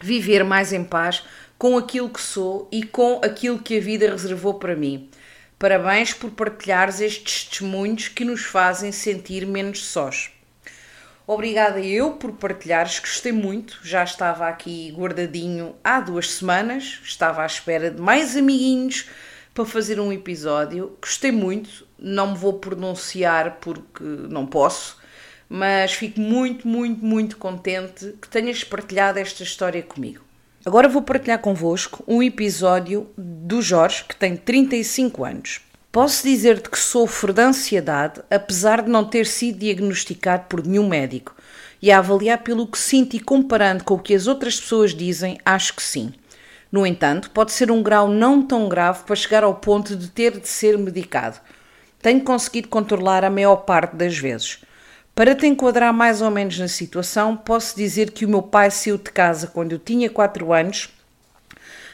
viver 0.00 0.44
mais 0.44 0.72
em 0.72 0.84
paz 0.84 1.22
com 1.58 1.76
aquilo 1.76 2.08
que 2.08 2.20
sou 2.20 2.68
e 2.72 2.82
com 2.82 3.20
aquilo 3.22 3.58
que 3.58 3.76
a 3.76 3.80
vida 3.80 4.10
reservou 4.10 4.54
para 4.54 4.74
mim. 4.74 5.10
Parabéns 5.58 6.14
por 6.14 6.30
partilhares 6.30 7.00
estes 7.00 7.44
testemunhos 7.44 8.08
que 8.08 8.24
nos 8.24 8.44
fazem 8.44 8.90
sentir 8.92 9.46
menos 9.46 9.84
sós. 9.84 10.30
Obrigada 11.26 11.78
eu 11.80 12.12
por 12.12 12.32
partilhares, 12.32 12.98
gostei 12.98 13.30
muito. 13.30 13.78
Já 13.84 14.02
estava 14.02 14.48
aqui 14.48 14.92
guardadinho 14.96 15.76
há 15.84 16.00
duas 16.00 16.30
semanas, 16.30 16.98
estava 17.04 17.42
à 17.42 17.46
espera 17.46 17.90
de 17.90 18.00
mais 18.00 18.36
amiguinhos 18.36 19.08
para 19.54 19.64
fazer 19.64 20.00
um 20.00 20.12
episódio. 20.12 20.96
Gostei 21.00 21.30
muito, 21.30 21.86
não 21.98 22.32
me 22.32 22.38
vou 22.38 22.54
pronunciar 22.54 23.58
porque 23.60 24.02
não 24.02 24.46
posso, 24.46 24.99
mas 25.52 25.94
fico 25.94 26.20
muito, 26.20 26.68
muito, 26.68 27.04
muito 27.04 27.36
contente 27.36 28.14
que 28.22 28.28
tenhas 28.28 28.62
partilhado 28.62 29.18
esta 29.18 29.42
história 29.42 29.82
comigo. 29.82 30.22
Agora 30.64 30.88
vou 30.88 31.02
partilhar 31.02 31.40
convosco 31.40 32.04
um 32.06 32.22
episódio 32.22 33.08
do 33.18 33.60
Jorge, 33.60 34.04
que 34.04 34.14
tem 34.14 34.36
35 34.36 35.24
anos. 35.24 35.60
Posso 35.90 36.22
dizer-te 36.22 36.70
que 36.70 36.78
sofro 36.78 37.32
de 37.32 37.42
ansiedade, 37.42 38.20
apesar 38.30 38.82
de 38.82 38.88
não 38.88 39.04
ter 39.04 39.26
sido 39.26 39.58
diagnosticado 39.58 40.44
por 40.48 40.64
nenhum 40.64 40.88
médico. 40.88 41.34
E 41.82 41.90
a 41.90 41.98
avaliar 41.98 42.44
pelo 42.44 42.66
que 42.66 42.78
sinto 42.78 43.16
e 43.16 43.20
comparando 43.20 43.82
com 43.82 43.94
o 43.94 43.98
que 43.98 44.14
as 44.14 44.28
outras 44.28 44.60
pessoas 44.60 44.94
dizem, 44.94 45.40
acho 45.44 45.74
que 45.74 45.82
sim. 45.82 46.12
No 46.70 46.86
entanto, 46.86 47.30
pode 47.30 47.50
ser 47.50 47.72
um 47.72 47.82
grau 47.82 48.06
não 48.06 48.40
tão 48.40 48.68
grave 48.68 49.02
para 49.02 49.16
chegar 49.16 49.42
ao 49.42 49.56
ponto 49.56 49.96
de 49.96 50.08
ter 50.08 50.38
de 50.38 50.46
ser 50.46 50.78
medicado. 50.78 51.40
Tenho 52.00 52.20
conseguido 52.20 52.68
controlar 52.68 53.24
a 53.24 53.30
maior 53.30 53.56
parte 53.56 53.96
das 53.96 54.16
vezes. 54.16 54.60
Para 55.20 55.34
te 55.34 55.46
enquadrar 55.46 55.92
mais 55.92 56.22
ou 56.22 56.30
menos 56.30 56.58
na 56.58 56.66
situação, 56.66 57.36
posso 57.36 57.76
dizer 57.76 58.10
que 58.10 58.24
o 58.24 58.28
meu 58.30 58.40
pai 58.40 58.70
saiu 58.70 58.96
de 58.96 59.10
casa 59.10 59.46
quando 59.46 59.72
eu 59.72 59.78
tinha 59.78 60.08
4 60.08 60.50
anos, 60.50 60.88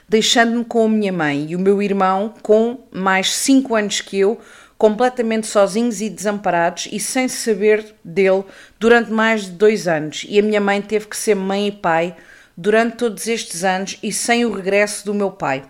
deixando-me 0.09 0.64
com 0.64 0.85
a 0.85 0.88
minha 0.88 1.12
mãe 1.12 1.47
e 1.49 1.56
o 1.56 1.59
meu 1.59 1.83
irmão 1.83 2.33
com 2.40 2.78
mais 2.92 3.35
5 3.35 3.75
anos 3.75 4.00
que 4.00 4.21
eu, 4.21 4.40
completamente 4.78 5.49
sozinhos 5.49 6.00
e 6.00 6.09
desamparados 6.09 6.88
e 6.92 7.00
sem 7.00 7.26
saber 7.26 7.97
dele 8.04 8.45
durante 8.78 9.11
mais 9.11 9.47
de 9.47 9.50
dois 9.50 9.88
anos. 9.88 10.25
E 10.28 10.38
a 10.38 10.42
minha 10.42 10.61
mãe 10.61 10.80
teve 10.80 11.09
que 11.09 11.16
ser 11.16 11.35
mãe 11.35 11.66
e 11.66 11.73
pai 11.73 12.14
durante 12.56 12.97
todos 12.97 13.26
estes 13.26 13.64
anos 13.64 13.99
e 14.04 14.12
sem 14.12 14.45
o 14.45 14.52
regresso 14.52 15.04
do 15.04 15.12
meu 15.12 15.33
pai. 15.33 15.64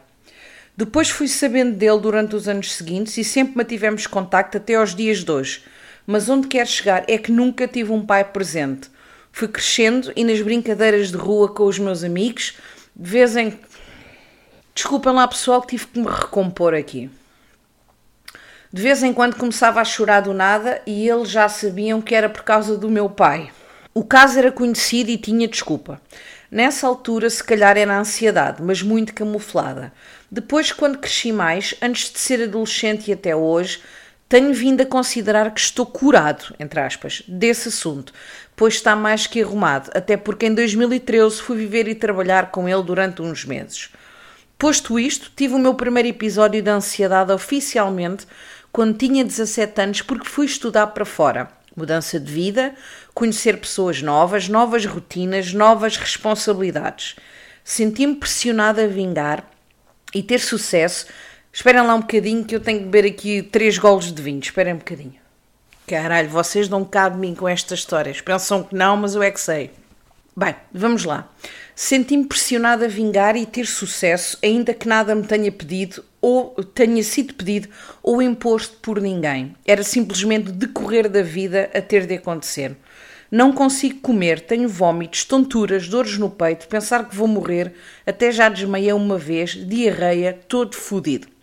Depois 0.76 1.08
fui 1.08 1.26
sabendo 1.26 1.74
dele 1.74 2.00
durante 2.00 2.36
os 2.36 2.48
anos 2.48 2.74
seguintes 2.74 3.16
e 3.16 3.24
sempre 3.24 3.56
mantivemos 3.56 4.06
contacto 4.06 4.58
até 4.58 4.74
aos 4.74 4.94
dias 4.94 5.24
de 5.24 5.32
hoje 5.32 5.62
mas 6.06 6.28
onde 6.28 6.46
quero 6.46 6.68
chegar 6.68 7.04
é 7.08 7.18
que 7.18 7.32
nunca 7.32 7.66
tive 7.66 7.92
um 7.92 8.04
pai 8.04 8.24
presente. 8.24 8.88
Fui 9.32 9.48
crescendo 9.48 10.12
e 10.14 10.24
nas 10.24 10.40
brincadeiras 10.40 11.10
de 11.10 11.16
rua 11.16 11.52
com 11.52 11.64
os 11.64 11.78
meus 11.78 12.04
amigos, 12.04 12.54
de 12.94 13.10
vez 13.10 13.36
em. 13.36 13.58
Desculpem 14.74 15.12
lá, 15.12 15.26
pessoal, 15.26 15.60
que 15.60 15.68
tive 15.68 15.86
que 15.86 15.98
me 15.98 16.06
recompor 16.06 16.74
aqui. 16.74 17.10
De 18.72 18.82
vez 18.82 19.02
em 19.02 19.12
quando 19.12 19.36
começava 19.36 19.80
a 19.80 19.84
chorar 19.84 20.20
do 20.20 20.34
nada 20.34 20.82
e 20.86 21.08
eles 21.08 21.30
já 21.30 21.48
sabiam 21.48 22.00
que 22.00 22.14
era 22.14 22.28
por 22.28 22.42
causa 22.42 22.76
do 22.76 22.90
meu 22.90 23.08
pai. 23.08 23.50
O 23.94 24.04
caso 24.04 24.38
era 24.38 24.52
conhecido 24.52 25.10
e 25.10 25.16
tinha 25.16 25.48
desculpa. 25.48 26.00
Nessa 26.50 26.86
altura, 26.86 27.28
se 27.30 27.42
calhar 27.42 27.76
era 27.76 27.98
ansiedade, 27.98 28.62
mas 28.62 28.82
muito 28.82 29.14
camuflada. 29.14 29.92
Depois, 30.30 30.72
quando 30.72 30.98
cresci 30.98 31.32
mais, 31.32 31.74
antes 31.80 32.12
de 32.12 32.18
ser 32.18 32.42
adolescente 32.42 33.08
e 33.08 33.14
até 33.14 33.34
hoje, 33.34 33.80
tenho 34.28 34.52
vindo 34.52 34.80
a 34.80 34.86
considerar 34.86 35.52
que 35.52 35.60
estou 35.60 35.86
curado, 35.86 36.54
entre 36.58 36.80
aspas, 36.80 37.22
desse 37.28 37.68
assunto, 37.68 38.12
pois 38.56 38.74
está 38.74 38.96
mais 38.96 39.26
que 39.26 39.42
arrumado, 39.42 39.90
até 39.94 40.16
porque 40.16 40.46
em 40.46 40.54
2013 40.54 41.40
fui 41.40 41.56
viver 41.56 41.86
e 41.86 41.94
trabalhar 41.94 42.50
com 42.50 42.68
ele 42.68 42.82
durante 42.82 43.22
uns 43.22 43.44
meses. 43.44 43.90
Posto 44.58 44.98
isto, 44.98 45.30
tive 45.36 45.54
o 45.54 45.58
meu 45.58 45.74
primeiro 45.74 46.08
episódio 46.08 46.62
de 46.62 46.70
ansiedade 46.70 47.30
oficialmente 47.30 48.26
quando 48.72 48.96
tinha 48.98 49.24
17 49.24 49.80
anos, 49.80 50.02
porque 50.02 50.28
fui 50.28 50.46
estudar 50.46 50.88
para 50.88 51.04
fora. 51.04 51.48
Mudança 51.76 52.18
de 52.18 52.32
vida, 52.32 52.74
conhecer 53.14 53.58
pessoas 53.60 54.00
novas, 54.00 54.48
novas 54.48 54.86
rotinas, 54.86 55.52
novas 55.52 55.96
responsabilidades. 55.98 57.16
Senti-me 57.62 58.16
pressionada 58.16 58.84
a 58.84 58.86
vingar 58.86 59.46
e 60.14 60.22
ter 60.22 60.40
sucesso 60.40 61.06
Esperem 61.56 61.80
lá 61.80 61.94
um 61.94 62.00
bocadinho 62.00 62.44
que 62.44 62.54
eu 62.54 62.60
tenho 62.60 62.80
que 62.80 62.84
beber 62.84 63.08
aqui 63.08 63.40
três 63.40 63.78
golos 63.78 64.12
de 64.12 64.20
vinho. 64.20 64.40
Esperem 64.40 64.74
um 64.74 64.76
bocadinho. 64.76 65.14
Caralho, 65.86 66.28
vocês 66.28 66.68
não 66.68 66.84
cabem 66.84 67.18
mim 67.18 67.34
com 67.34 67.48
estas 67.48 67.78
histórias. 67.78 68.20
Pensam 68.20 68.62
que 68.62 68.74
não, 68.74 68.94
mas 68.94 69.14
eu 69.14 69.22
é 69.22 69.30
que 69.30 69.40
sei. 69.40 69.70
Bem, 70.36 70.54
vamos 70.70 71.04
lá. 71.04 71.32
Senti-me 71.74 72.26
pressionada 72.26 72.84
a 72.84 72.88
vingar 72.88 73.36
e 73.36 73.46
ter 73.46 73.64
sucesso, 73.64 74.38
ainda 74.44 74.74
que 74.74 74.86
nada 74.86 75.14
me 75.14 75.26
tenha 75.26 75.50
pedido 75.50 76.04
ou 76.20 76.50
tenha 76.62 77.02
sido 77.02 77.32
pedido 77.32 77.68
ou 78.02 78.20
imposto 78.20 78.76
por 78.82 79.00
ninguém. 79.00 79.56
Era 79.64 79.82
simplesmente 79.82 80.52
decorrer 80.52 81.08
da 81.08 81.22
vida 81.22 81.70
a 81.72 81.80
ter 81.80 82.06
de 82.06 82.16
acontecer. 82.16 82.76
Não 83.30 83.50
consigo 83.50 84.00
comer, 84.00 84.40
tenho 84.40 84.68
vômitos, 84.68 85.24
tonturas, 85.24 85.88
dores 85.88 86.18
no 86.18 86.28
peito, 86.28 86.68
pensar 86.68 87.08
que 87.08 87.16
vou 87.16 87.26
morrer, 87.26 87.72
até 88.06 88.30
já 88.30 88.50
desmaiei 88.50 88.92
uma 88.92 89.16
vez, 89.16 89.52
diarreia, 89.52 90.38
todo 90.46 90.76
fodido. 90.76 91.34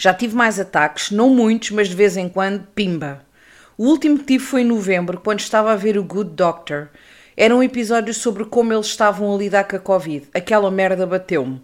Já 0.00 0.14
tive 0.14 0.36
mais 0.36 0.60
ataques, 0.60 1.10
não 1.10 1.28
muitos, 1.28 1.72
mas 1.72 1.88
de 1.88 1.96
vez 1.96 2.16
em 2.16 2.28
quando, 2.28 2.64
pimba. 2.72 3.26
O 3.76 3.86
último 3.86 4.16
que 4.18 4.26
tive 4.26 4.44
foi 4.44 4.60
em 4.60 4.64
novembro, 4.64 5.20
quando 5.20 5.40
estava 5.40 5.72
a 5.72 5.76
ver 5.76 5.98
o 5.98 6.04
Good 6.04 6.30
Doctor. 6.36 6.88
Era 7.36 7.54
um 7.54 7.64
episódio 7.64 8.14
sobre 8.14 8.44
como 8.44 8.72
eles 8.72 8.86
estavam 8.86 9.34
a 9.34 9.36
lidar 9.36 9.64
com 9.64 9.74
a 9.74 9.80
Covid. 9.80 10.28
Aquela 10.32 10.70
merda 10.70 11.04
bateu-me. 11.04 11.60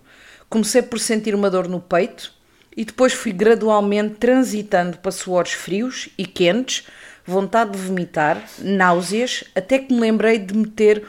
Comecei 0.49 0.83
por 0.83 0.99
sentir 0.99 1.33
uma 1.33 1.49
dor 1.49 1.69
no 1.69 1.81
peito 1.81 2.33
e 2.76 2.85
depois 2.85 3.12
fui 3.12 3.31
gradualmente 3.33 4.17
transitando 4.17 4.99
para 4.99 5.12
suores 5.12 5.53
frios 5.53 6.09
e 6.19 6.26
quentes, 6.26 6.88
vontade 7.25 7.71
de 7.71 7.79
vomitar, 7.79 8.43
náuseas, 8.59 9.45
até 9.55 9.79
que 9.79 9.95
me 9.95 10.00
lembrei 10.00 10.38
de 10.41 10.57
meter 10.57 11.07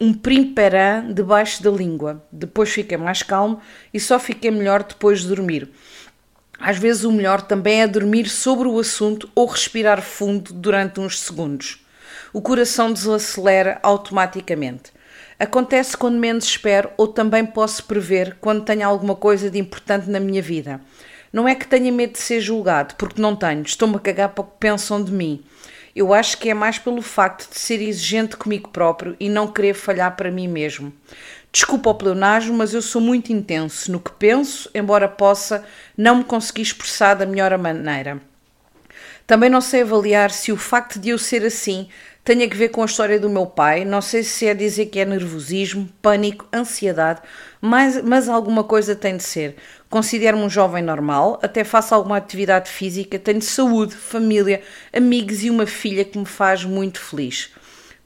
um 0.00 0.14
primperan 0.14 1.12
debaixo 1.12 1.60
da 1.60 1.70
língua. 1.70 2.24
Depois 2.30 2.70
fiquei 2.70 2.96
mais 2.96 3.24
calmo 3.24 3.60
e 3.92 3.98
só 3.98 4.18
fiquei 4.18 4.52
melhor 4.52 4.84
depois 4.84 5.22
de 5.22 5.28
dormir. 5.28 5.68
Às 6.60 6.76
vezes 6.76 7.04
o 7.04 7.12
melhor 7.12 7.42
também 7.42 7.82
é 7.82 7.86
dormir 7.86 8.28
sobre 8.28 8.66
o 8.66 8.78
assunto 8.78 9.30
ou 9.34 9.46
respirar 9.46 10.02
fundo 10.02 10.52
durante 10.52 10.98
uns 10.98 11.20
segundos. 11.20 11.84
O 12.32 12.42
coração 12.42 12.92
desacelera 12.92 13.78
automaticamente. 13.82 14.92
Acontece 15.38 15.96
quando 15.96 16.18
menos 16.18 16.44
espero 16.44 16.90
ou 16.96 17.06
também 17.06 17.46
posso 17.46 17.84
prever 17.84 18.36
quando 18.40 18.64
tenho 18.64 18.86
alguma 18.86 19.14
coisa 19.14 19.48
de 19.48 19.58
importante 19.58 20.10
na 20.10 20.18
minha 20.18 20.42
vida. 20.42 20.80
Não 21.32 21.46
é 21.46 21.54
que 21.54 21.68
tenha 21.68 21.92
medo 21.92 22.14
de 22.14 22.18
ser 22.18 22.40
julgado, 22.40 22.96
porque 22.96 23.22
não 23.22 23.36
tenho, 23.36 23.62
estou-me 23.62 23.96
a 23.96 24.00
cagar 24.00 24.30
para 24.30 24.42
o 24.42 24.46
que 24.46 24.58
pensam 24.58 25.02
de 25.02 25.12
mim. 25.12 25.44
Eu 25.94 26.12
acho 26.12 26.38
que 26.38 26.50
é 26.50 26.54
mais 26.54 26.78
pelo 26.78 27.02
facto 27.02 27.50
de 27.52 27.58
ser 27.58 27.80
exigente 27.80 28.36
comigo 28.36 28.68
próprio 28.70 29.16
e 29.20 29.28
não 29.28 29.46
querer 29.46 29.74
falhar 29.74 30.16
para 30.16 30.30
mim 30.30 30.48
mesmo. 30.48 30.92
Desculpa 31.50 31.90
o 31.90 31.94
pleonasmo, 31.94 32.54
mas 32.54 32.74
eu 32.74 32.82
sou 32.82 33.00
muito 33.00 33.32
intenso 33.32 33.90
no 33.90 33.98
que 33.98 34.12
penso, 34.12 34.70
embora 34.74 35.08
possa 35.08 35.64
não 35.96 36.16
me 36.16 36.24
conseguir 36.24 36.62
expressar 36.62 37.14
da 37.14 37.24
melhor 37.24 37.56
maneira. 37.56 38.20
Também 39.26 39.48
não 39.50 39.60
sei 39.60 39.82
avaliar 39.82 40.30
se 40.30 40.52
o 40.52 40.56
facto 40.56 40.98
de 40.98 41.10
eu 41.10 41.18
ser 41.18 41.44
assim 41.44 41.88
tem 42.22 42.44
a 42.44 42.48
ver 42.48 42.68
com 42.68 42.82
a 42.82 42.86
história 42.86 43.18
do 43.18 43.30
meu 43.30 43.46
pai. 43.46 43.84
Não 43.84 44.02
sei 44.02 44.22
se 44.22 44.46
é 44.46 44.52
dizer 44.52 44.86
que 44.86 45.00
é 45.00 45.04
nervosismo, 45.06 45.88
pânico, 46.02 46.46
ansiedade, 46.52 47.22
mas, 47.60 48.02
mas 48.02 48.28
alguma 48.28 48.62
coisa 48.62 48.94
tem 48.94 49.16
de 49.16 49.22
ser. 49.22 49.56
Considero-me 49.88 50.42
um 50.42 50.50
jovem 50.50 50.82
normal, 50.82 51.38
até 51.42 51.64
faço 51.64 51.94
alguma 51.94 52.18
atividade 52.18 52.70
física, 52.70 53.18
tenho 53.18 53.40
saúde, 53.40 53.94
família, 53.94 54.62
amigos 54.92 55.42
e 55.42 55.48
uma 55.48 55.66
filha 55.66 56.04
que 56.04 56.18
me 56.18 56.26
faz 56.26 56.62
muito 56.64 57.00
feliz 57.00 57.50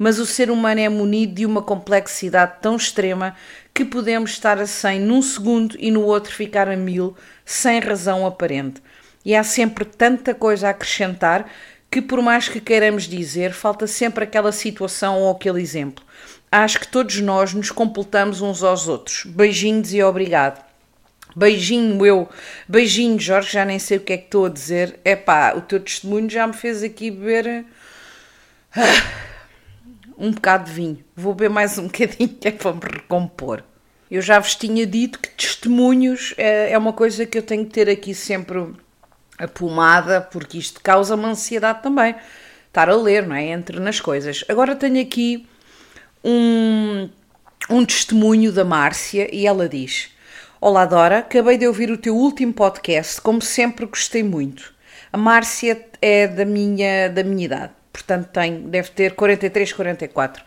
mas 0.03 0.19
o 0.19 0.27
ser 0.27 0.51
humano 0.51 0.81
é 0.81 0.89
munido 0.89 1.35
de 1.35 1.47
uma 1.47 1.63
complexidade 1.63 2.55
tão 2.61 2.75
extrema 2.75 3.37
que 3.73 3.85
podemos 3.85 4.33
estar 4.33 4.59
a 4.59 4.67
100 4.67 4.99
num 4.99 5.23
segundo 5.23 5.77
e 5.79 5.93
no 5.93 6.03
outro 6.03 6.33
ficar 6.33 6.69
a 6.69 6.75
mil, 6.75 7.17
sem 7.45 7.79
razão 7.79 8.27
aparente. 8.27 8.83
E 9.25 9.33
há 9.33 9.45
sempre 9.45 9.85
tanta 9.85 10.35
coisa 10.35 10.67
a 10.67 10.71
acrescentar 10.71 11.49
que, 11.89 12.03
por 12.03 12.21
mais 12.21 12.49
que 12.49 12.61
queiramos 12.61 13.05
dizer, 13.05 13.53
falta 13.53 13.87
sempre 13.87 14.25
aquela 14.25 14.51
situação 14.51 15.21
ou 15.21 15.31
aquele 15.31 15.63
exemplo. 15.63 16.05
Acho 16.51 16.81
que 16.81 16.89
todos 16.89 17.21
nós 17.21 17.55
nos 17.55 17.71
completamos 17.71 18.41
uns 18.41 18.65
aos 18.65 18.89
outros. 18.89 19.25
Beijinhos 19.25 19.95
e 19.95 20.03
obrigado. 20.03 20.65
Beijinho 21.37 22.05
eu, 22.05 22.29
beijinho 22.67 23.21
Jorge, 23.21 23.53
já 23.53 23.65
nem 23.65 23.79
sei 23.79 23.99
o 23.99 24.01
que 24.01 24.15
é 24.15 24.19
que 24.19 24.25
estou 24.25 24.47
a 24.47 24.49
dizer. 24.49 24.99
É 25.05 25.15
pá, 25.15 25.55
o 25.57 25.61
teu 25.61 25.79
testemunho 25.79 26.29
já 26.29 26.45
me 26.45 26.55
fez 26.55 26.83
aqui 26.83 27.09
beber. 27.09 27.67
Ah 28.75 29.31
um 30.19 30.31
bocado 30.31 30.65
de 30.65 30.73
vinho. 30.73 31.05
Vou 31.17 31.35
beber 31.35 31.51
mais 31.51 31.79
um 31.79 31.85
bocadinho 31.89 32.29
que 32.29 32.49
é 32.49 32.51
para 32.53 32.73
me 32.73 32.81
recompor. 32.81 33.63
Eu 34.11 34.21
já 34.21 34.39
vos 34.39 34.55
tinha 34.55 34.87
dito 34.87 35.19
que 35.19 35.31
testemunhos 35.31 36.35
é, 36.37 36.73
é 36.73 36.79
uma 36.79 36.93
coisa 36.93 37.25
que 37.25 37.39
eu 37.39 37.43
tenho 37.43 37.65
que 37.65 37.73
ter 37.73 37.89
aqui 37.89 38.15
sempre 38.15 38.75
a 39.39 39.49
pomada, 39.49 40.21
porque 40.21 40.59
isto 40.59 40.81
causa-me 40.83 41.25
ansiedade 41.25 41.83
também. 41.83 42.15
Estar 42.69 42.89
a 42.89 42.95
ler, 42.95 43.27
não 43.27 43.35
é? 43.35 43.47
Entre 43.47 43.81
nas 43.81 44.01
coisas. 44.01 44.45
Agora 44.49 44.77
tenho 44.77 45.01
aqui 45.01 45.47
um, 46.23 47.09
um 47.71 47.85
testemunho 47.85 48.53
da 48.53 48.65
Márcia 48.65 49.35
e 49.35 49.47
ela 49.47 49.69
diz: 49.69 50.11
Olá 50.61 50.85
Dora, 50.85 51.19
acabei 51.19 51.57
de 51.57 51.67
ouvir 51.67 51.91
o 51.91 51.97
teu 51.97 52.15
último 52.15 52.53
podcast, 52.53 53.21
como 53.21 53.41
sempre 53.41 53.87
gostei 53.87 54.23
muito. 54.23 54.75
A 55.13 55.17
Márcia 55.17 55.87
é 56.01 56.27
da 56.27 56.45
minha, 56.45 57.09
da 57.09 57.25
minha 57.25 57.45
idade 57.47 57.82
portanto 57.93 58.29
tem, 58.29 58.63
deve 58.63 58.91
ter 58.91 59.15
43, 59.15 59.73
44. 59.73 60.45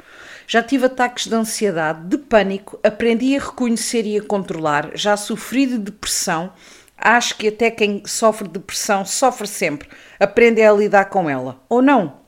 Já 0.48 0.62
tive 0.62 0.86
ataques 0.86 1.28
de 1.28 1.36
ansiedade, 1.36 2.08
de 2.08 2.18
pânico, 2.18 2.80
aprendi 2.84 3.36
a 3.36 3.40
reconhecer 3.40 4.06
e 4.06 4.18
a 4.18 4.24
controlar, 4.24 4.92
já 4.94 5.16
sofri 5.18 5.66
de 5.66 5.78
depressão. 5.78 6.52
Acho 6.98 7.36
que 7.36 7.48
até 7.50 7.70
quem 7.70 8.04
sofre 8.06 8.48
de 8.48 8.54
depressão 8.54 9.06
sofre 9.06 9.48
sempre, 9.48 9.90
aprende 10.20 10.62
a 10.62 10.72
lidar 10.72 11.06
com 11.06 11.30
ela. 11.30 11.60
Ou 11.68 11.82
não? 11.82 12.26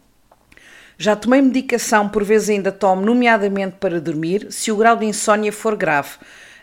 Já 0.97 1.15
tomei 1.15 1.41
medicação, 1.41 2.09
por 2.09 2.23
vezes 2.23 2.49
ainda 2.49 2.71
tomo, 2.71 3.03
nomeadamente 3.03 3.77
para 3.79 4.01
dormir, 4.01 4.47
se 4.49 4.71
o 4.71 4.75
grau 4.75 4.95
de 4.95 5.05
insônia 5.05 5.53
for 5.53 5.75
grave. 5.75 6.09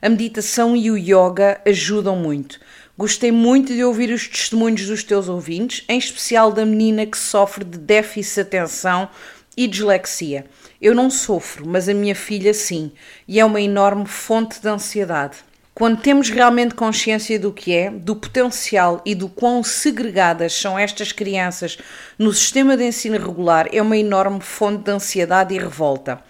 A 0.02 0.08
meditação 0.08 0.76
e 0.76 0.90
o 0.90 0.99
yoga 0.99 1.61
ajudam 1.64 2.16
muito. 2.16 2.61
Gostei 2.96 3.32
muito 3.32 3.74
de 3.74 3.82
ouvir 3.82 4.10
os 4.12 4.28
testemunhos 4.28 4.86
dos 4.86 5.02
teus 5.02 5.28
ouvintes, 5.28 5.84
em 5.88 5.98
especial 5.98 6.52
da 6.52 6.64
menina 6.64 7.04
que 7.04 7.18
sofre 7.18 7.64
de 7.64 7.76
déficit 7.76 8.34
de 8.34 8.40
atenção 8.42 9.08
e 9.56 9.66
dislexia. 9.66 10.46
Eu 10.80 10.94
não 10.94 11.10
sofro, 11.10 11.66
mas 11.66 11.88
a 11.88 11.94
minha 11.94 12.14
filha 12.14 12.54
sim, 12.54 12.92
e 13.26 13.40
é 13.40 13.44
uma 13.44 13.60
enorme 13.60 14.06
fonte 14.06 14.60
de 14.60 14.68
ansiedade. 14.68 15.38
Quando 15.74 16.00
temos 16.00 16.30
realmente 16.30 16.76
consciência 16.76 17.36
do 17.36 17.52
que 17.52 17.74
é, 17.74 17.90
do 17.90 18.14
potencial 18.14 19.02
e 19.04 19.12
do 19.12 19.28
quão 19.28 19.64
segregadas 19.64 20.52
são 20.52 20.78
estas 20.78 21.10
crianças 21.10 21.76
no 22.16 22.32
sistema 22.32 22.76
de 22.76 22.84
ensino 22.84 23.18
regular, 23.18 23.68
é 23.72 23.82
uma 23.82 23.96
enorme 23.96 24.40
fonte 24.40 24.84
de 24.84 24.92
ansiedade 24.92 25.52
e 25.52 25.58
revolta. 25.58 26.22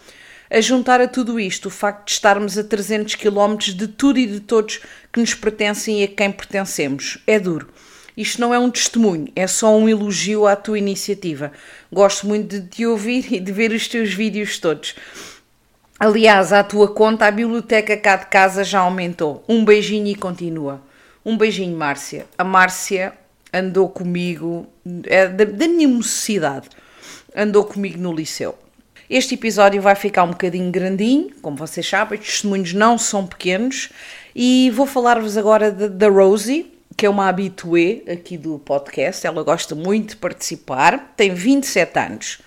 A 0.51 0.61
juntar 0.61 1.01
a 1.01 1.09
tudo 1.09 1.41
isto 1.41 1.67
o 1.67 1.71
facto 1.71 2.07
de 2.07 2.13
estarmos 2.13 2.59
a 2.59 2.65
300 2.65 3.15
km 3.15 3.57
de 3.59 3.89
tudo 3.89 4.19
e 4.19 4.27
de 4.27 4.41
todos 4.41 4.81
que 5.13 5.21
nos 5.21 5.35
pertencem 5.35 6.03
e 6.03 6.05
a 6.05 6.09
quem 6.09 6.31
pertencemos. 6.31 7.19
É 7.27 7.39
duro. 7.41 7.69
Isto 8.17 8.41
não 8.41 8.55
é 8.55 8.59
um 8.59 8.71
testemunho, 8.71 9.33
é 9.35 9.47
só 9.47 9.77
um 9.77 9.89
elogio 9.89 10.47
à 10.47 10.55
tua 10.55 10.79
iniciativa. 10.79 11.51
Gosto 11.93 12.29
muito 12.29 12.61
de 12.61 12.69
te 12.69 12.87
ouvir 12.87 13.33
e 13.33 13.41
de 13.41 13.51
ver 13.51 13.73
os 13.73 13.89
teus 13.89 14.15
vídeos 14.15 14.59
todos. 14.59 14.95
Aliás, 15.99 16.53
à 16.53 16.63
tua 16.63 16.93
conta, 16.93 17.27
a 17.27 17.31
biblioteca 17.31 17.97
cá 17.97 18.17
de 18.17 18.27
casa 18.27 18.63
já 18.63 18.81
aumentou. 18.81 19.45
Um 19.49 19.65
beijinho 19.65 20.07
e 20.07 20.15
continua. 20.15 20.81
Um 21.25 21.37
beijinho, 21.37 21.77
Márcia. 21.77 22.27
A 22.39 22.45
Márcia 22.45 23.15
andou 23.53 23.89
comigo, 23.89 24.67
é 25.05 25.27
da, 25.27 25.45
da 25.45 25.67
minha 25.69 25.89
mocidade, 25.89 26.69
andou 27.35 27.65
comigo 27.65 27.99
no 27.99 28.13
liceu. 28.13 28.59
Este 29.09 29.35
episódio 29.35 29.83
vai 29.83 29.95
ficar 29.95 30.25
um 30.25 30.31
bocadinho 30.31 30.71
grandinho, 30.71 31.31
como 31.43 31.59
vocês 31.59 31.87
sabem, 31.87 32.19
os 32.19 32.25
testemunhos 32.25 32.73
não 32.73 32.97
são 32.97 33.27
pequenos, 33.27 33.91
e 34.35 34.71
vou 34.71 34.87
falar-vos 34.87 35.37
agora 35.37 35.71
da 35.71 36.09
Rosie, 36.09 36.73
que 36.97 37.05
é 37.05 37.11
uma 37.11 37.29
habitué 37.29 38.01
aqui 38.11 38.39
do 38.39 38.59
podcast, 38.59 39.27
ela 39.27 39.43
gosta 39.43 39.75
muito 39.75 40.11
de 40.11 40.17
participar, 40.17 41.13
tem 41.17 41.35
27 41.35 41.99
anos. 41.99 42.39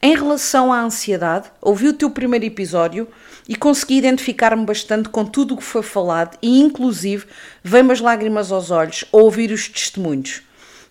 Em 0.00 0.14
relação 0.14 0.72
à 0.72 0.82
ansiedade, 0.82 1.50
ouvi 1.60 1.88
o 1.88 1.92
teu 1.92 2.10
primeiro 2.10 2.44
episódio 2.44 3.08
e 3.48 3.56
consegui 3.56 3.96
identificar-me 3.96 4.64
bastante 4.64 5.08
com 5.08 5.24
tudo 5.24 5.54
o 5.54 5.56
que 5.56 5.64
foi 5.64 5.82
falado 5.82 6.38
e, 6.40 6.60
inclusive, 6.60 7.26
veio-me 7.62 7.92
as 7.92 8.00
lágrimas 8.00 8.52
aos 8.52 8.70
olhos 8.70 9.04
ao 9.10 9.22
ouvir 9.22 9.50
os 9.50 9.66
testemunhos. 9.66 10.42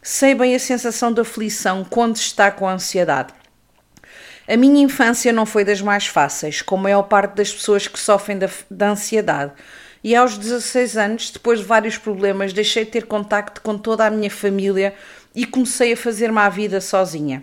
Sei 0.02 0.36
bem 0.36 0.54
a 0.54 0.60
sensação 0.60 1.14
de 1.14 1.22
aflição 1.22 1.86
quando 1.90 2.18
está 2.18 2.52
com 2.52 2.68
ansiedade. 2.68 3.34
A 4.46 4.58
minha 4.58 4.84
infância 4.84 5.32
não 5.32 5.46
foi 5.46 5.64
das 5.64 5.82
mais 5.82 6.06
fáceis, 6.06 6.62
como 6.62 6.82
a 6.82 6.84
maior 6.84 7.04
parte 7.04 7.36
das 7.36 7.54
pessoas 7.54 7.88
que 7.88 7.98
sofrem 7.98 8.38
da, 8.38 8.50
da 8.70 8.90
ansiedade. 8.90 9.54
E 10.04 10.14
aos 10.14 10.38
16 10.38 10.98
anos, 10.98 11.30
depois 11.30 11.60
de 11.60 11.66
vários 11.66 11.98
problemas, 11.98 12.52
deixei 12.52 12.84
de 12.84 12.92
ter 12.92 13.06
contacto 13.06 13.62
com 13.62 13.78
toda 13.78 14.06
a 14.06 14.10
minha 14.10 14.30
família 14.30 14.94
e 15.34 15.46
comecei 15.46 15.94
a 15.94 15.98
fazer-me 15.98 16.40
a 16.40 16.50
vida 16.50 16.82
sozinha. 16.82 17.42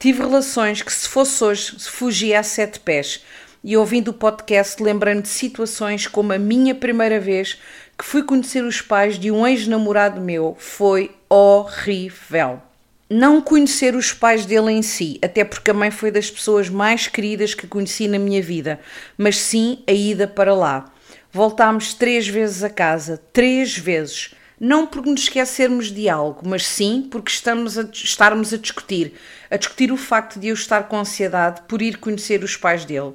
Tive 0.00 0.22
relações 0.24 0.82
que, 0.82 0.92
se 0.92 1.08
fosse 1.08 1.44
hoje, 1.44 1.76
fugia 1.78 2.40
a 2.40 2.42
sete 2.42 2.80
pés. 2.80 3.24
E 3.62 3.76
ouvindo 3.76 4.08
o 4.08 4.14
podcast, 4.14 4.82
lembrando 4.82 5.22
de 5.22 5.28
situações 5.28 6.08
como 6.08 6.32
a 6.32 6.38
minha 6.38 6.74
primeira 6.74 7.20
vez 7.20 7.56
que 7.96 8.04
fui 8.04 8.24
conhecer 8.24 8.64
os 8.64 8.80
pais 8.80 9.16
de 9.16 9.30
um 9.30 9.46
ex-namorado 9.46 10.20
meu. 10.20 10.56
Foi 10.58 11.14
horrível 11.28 12.60
não 13.12 13.42
conhecer 13.42 13.94
os 13.94 14.12
pais 14.12 14.46
dele 14.46 14.72
em 14.72 14.80
si, 14.80 15.18
até 15.22 15.44
porque 15.44 15.70
a 15.70 15.74
mãe 15.74 15.90
foi 15.90 16.10
das 16.10 16.30
pessoas 16.30 16.70
mais 16.70 17.06
queridas 17.06 17.52
que 17.52 17.66
conheci 17.66 18.08
na 18.08 18.18
minha 18.18 18.40
vida, 18.40 18.80
mas 19.18 19.36
sim 19.36 19.82
a 19.86 19.92
ida 19.92 20.26
para 20.26 20.54
lá. 20.54 20.90
Voltámos 21.30 21.92
três 21.92 22.26
vezes 22.26 22.62
a 22.62 22.70
casa, 22.70 23.22
três 23.32 23.76
vezes. 23.76 24.34
Não 24.58 24.86
por 24.86 25.04
nos 25.04 25.22
esquecermos 25.22 25.90
de 25.90 26.08
algo, 26.08 26.48
mas 26.48 26.64
sim 26.64 27.06
porque 27.10 27.30
estamos 27.30 27.76
a, 27.76 27.82
estarmos 27.92 28.54
a 28.54 28.56
discutir, 28.56 29.14
a 29.50 29.56
discutir 29.56 29.90
o 29.90 29.96
facto 29.96 30.38
de 30.38 30.48
eu 30.48 30.54
estar 30.54 30.84
com 30.84 30.96
ansiedade 30.96 31.62
por 31.66 31.82
ir 31.82 31.98
conhecer 31.98 32.42
os 32.44 32.56
pais 32.56 32.84
dele. 32.84 33.12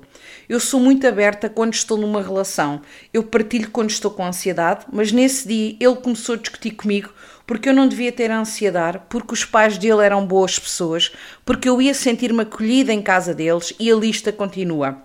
Eu 0.47 0.59
sou 0.59 0.79
muito 0.79 1.07
aberta 1.07 1.49
quando 1.49 1.73
estou 1.73 1.97
numa 1.97 2.21
relação. 2.21 2.81
Eu 3.13 3.23
partilho 3.23 3.71
quando 3.71 3.89
estou 3.89 4.11
com 4.11 4.25
ansiedade, 4.25 4.85
mas 4.91 5.11
nesse 5.11 5.47
dia 5.47 5.77
ele 5.79 5.95
começou 5.95 6.35
a 6.35 6.37
discutir 6.37 6.71
comigo 6.71 7.13
porque 7.47 7.69
eu 7.69 7.73
não 7.73 7.87
devia 7.87 8.11
ter 8.11 8.29
ansiedade, 8.29 8.99
porque 9.09 9.33
os 9.33 9.45
pais 9.45 9.77
dele 9.77 10.03
eram 10.03 10.27
boas 10.27 10.59
pessoas, 10.59 11.13
porque 11.45 11.69
eu 11.69 11.81
ia 11.81 11.93
sentir-me 11.93 12.41
acolhida 12.41 12.91
em 12.91 13.01
casa 13.01 13.33
deles 13.33 13.73
e 13.79 13.89
a 13.89 13.95
lista 13.95 14.33
continua. 14.33 15.01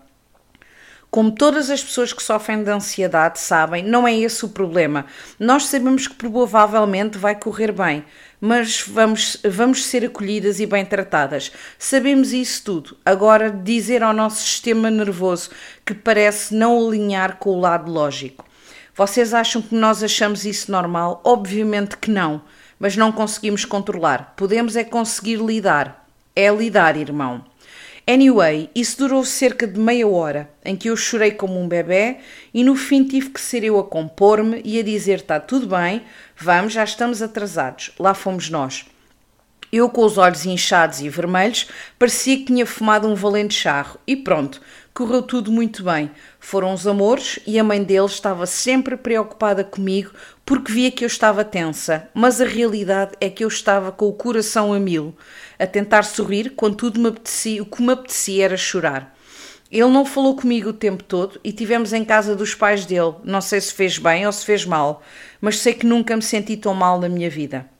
Como 1.09 1.31
todas 1.31 1.69
as 1.71 1.85
pessoas 1.85 2.13
que 2.13 2.23
sofrem 2.23 2.65
de 2.65 2.71
ansiedade 2.71 3.39
sabem, 3.39 3.85
não 3.85 4.09
é 4.09 4.19
esse 4.19 4.47
o 4.47 4.49
problema. 4.49 5.05
Nós 5.39 5.67
sabemos 5.67 6.09
que 6.09 6.15
provavelmente 6.15 7.19
vai 7.19 7.35
correr 7.39 7.71
bem, 7.71 8.03
mas 8.41 8.83
vamos, 8.89 9.37
vamos 9.45 9.85
ser 9.85 10.07
acolhidas 10.07 10.59
e 10.59 10.65
bem 10.65 10.87
tratadas. 10.87 11.53
Sabemos 11.79 12.33
isso 12.33 12.65
tudo. 12.65 12.97
Agora, 13.05 13.51
dizer 13.51 14.03
ao 14.03 14.15
nosso 14.15 14.43
sistema 14.43 14.91
nervoso 14.91 15.51
que 15.85 15.93
parece 15.93 16.55
não 16.55 16.89
alinhar 16.89 17.37
com 17.37 17.51
o 17.51 17.61
lado 17.61 17.93
lógico. 17.93 18.45
Vocês 18.95 19.33
acham 19.33 19.63
que 19.63 19.75
nós 19.75 20.03
achamos 20.03 20.45
isso 20.45 20.71
normal? 20.71 21.23
Obviamente 21.25 21.97
que 21.97 22.11
não, 22.11 22.43
mas 22.79 22.95
não 22.95 23.11
conseguimos 23.11 23.65
controlar. 23.65 24.35
Podemos 24.37 24.77
é 24.77 24.85
conseguir 24.85 25.37
lidar. 25.37 26.07
É 26.37 26.51
lidar, 26.51 26.97
irmão. 26.97 27.43
Anyway, 28.07 28.69
isso 28.75 28.99
durou 28.99 29.25
cerca 29.25 29.67
de 29.67 29.79
meia 29.79 30.07
hora, 30.07 30.51
em 30.65 30.77
que 30.77 30.91
eu 30.91 30.97
chorei 30.97 31.31
como 31.31 31.59
um 31.59 31.69
bebê 31.69 32.17
e 32.53 32.65
no 32.65 32.75
fim 32.75 33.05
tive 33.05 33.31
que 33.31 33.41
ser 33.41 33.63
eu 33.65 33.79
a 33.79 33.85
compor-me 33.85 34.61
e 34.65 34.79
a 34.79 34.83
dizer: 34.83 35.21
está 35.21 35.41
tudo 35.41 35.69
bem, 35.69 36.03
vamos, 36.37 36.73
já 36.73 36.85
estamos 36.85 37.23
atrasados. 37.23 37.93
Lá 37.99 38.13
fomos 38.13 38.51
nós. 38.51 38.85
Eu, 39.73 39.89
com 39.89 40.05
os 40.05 40.19
olhos 40.19 40.45
inchados 40.45 41.01
e 41.01 41.09
vermelhos, 41.09 41.67
parecia 41.99 42.37
que 42.37 42.45
tinha 42.45 42.67
fumado 42.67 43.09
um 43.09 43.15
valente 43.15 43.55
charro. 43.55 43.99
E 44.07 44.15
pronto, 44.15 44.61
correu 44.95 45.23
tudo 45.23 45.51
muito 45.51 45.83
bem. 45.83 46.11
Foram 46.39 46.73
os 46.73 46.87
amores 46.87 47.39
e 47.47 47.59
a 47.59 47.65
mãe 47.65 47.83
dele 47.83 48.07
estava 48.07 48.47
sempre 48.47 48.97
preocupada 48.97 49.65
comigo 49.65 50.11
porque 50.45 50.73
via 50.73 50.91
que 50.91 51.05
eu 51.05 51.07
estava 51.07 51.45
tensa, 51.45 52.09
mas 52.12 52.40
a 52.40 52.45
realidade 52.45 53.12
é 53.21 53.31
que 53.31 53.45
eu 53.45 53.49
estava 53.49 53.90
com 53.90 54.07
o 54.07 54.12
coração 54.12 54.73
a 54.73 54.79
mil, 54.79 55.14
a 55.59 55.66
tentar 55.66 56.03
sorrir 56.03 56.51
quando 56.51 56.77
tudo 56.77 57.01
me 57.01 57.09
apetecia, 57.09 57.62
o 57.62 57.66
que 57.66 57.83
me 57.83 57.93
apetecia 57.93 58.45
era 58.45 58.57
chorar. 58.57 59.16
Ele 59.71 59.88
não 59.88 60.05
falou 60.05 60.37
comigo 60.37 60.69
o 60.69 60.75
tempo 60.75 61.03
todo 61.03 61.40
e 61.43 61.51
tivemos 61.51 61.95
em 61.95 62.05
casa 62.05 62.37
dos 62.37 62.55
pais 62.55 62.85
dele. 62.85 63.14
Não 63.25 63.40
sei 63.40 63.59
se 63.59 63.73
fez 63.73 63.97
bem 63.97 64.27
ou 64.27 64.33
se 64.33 64.45
fez 64.45 64.66
mal, 64.66 65.03
mas 65.40 65.59
sei 65.61 65.73
que 65.73 65.87
nunca 65.87 66.14
me 66.14 66.21
senti 66.21 66.59
tão 66.59 66.75
mal 66.75 67.01
na 67.01 67.09
minha 67.09 67.31
vida. 67.31 67.72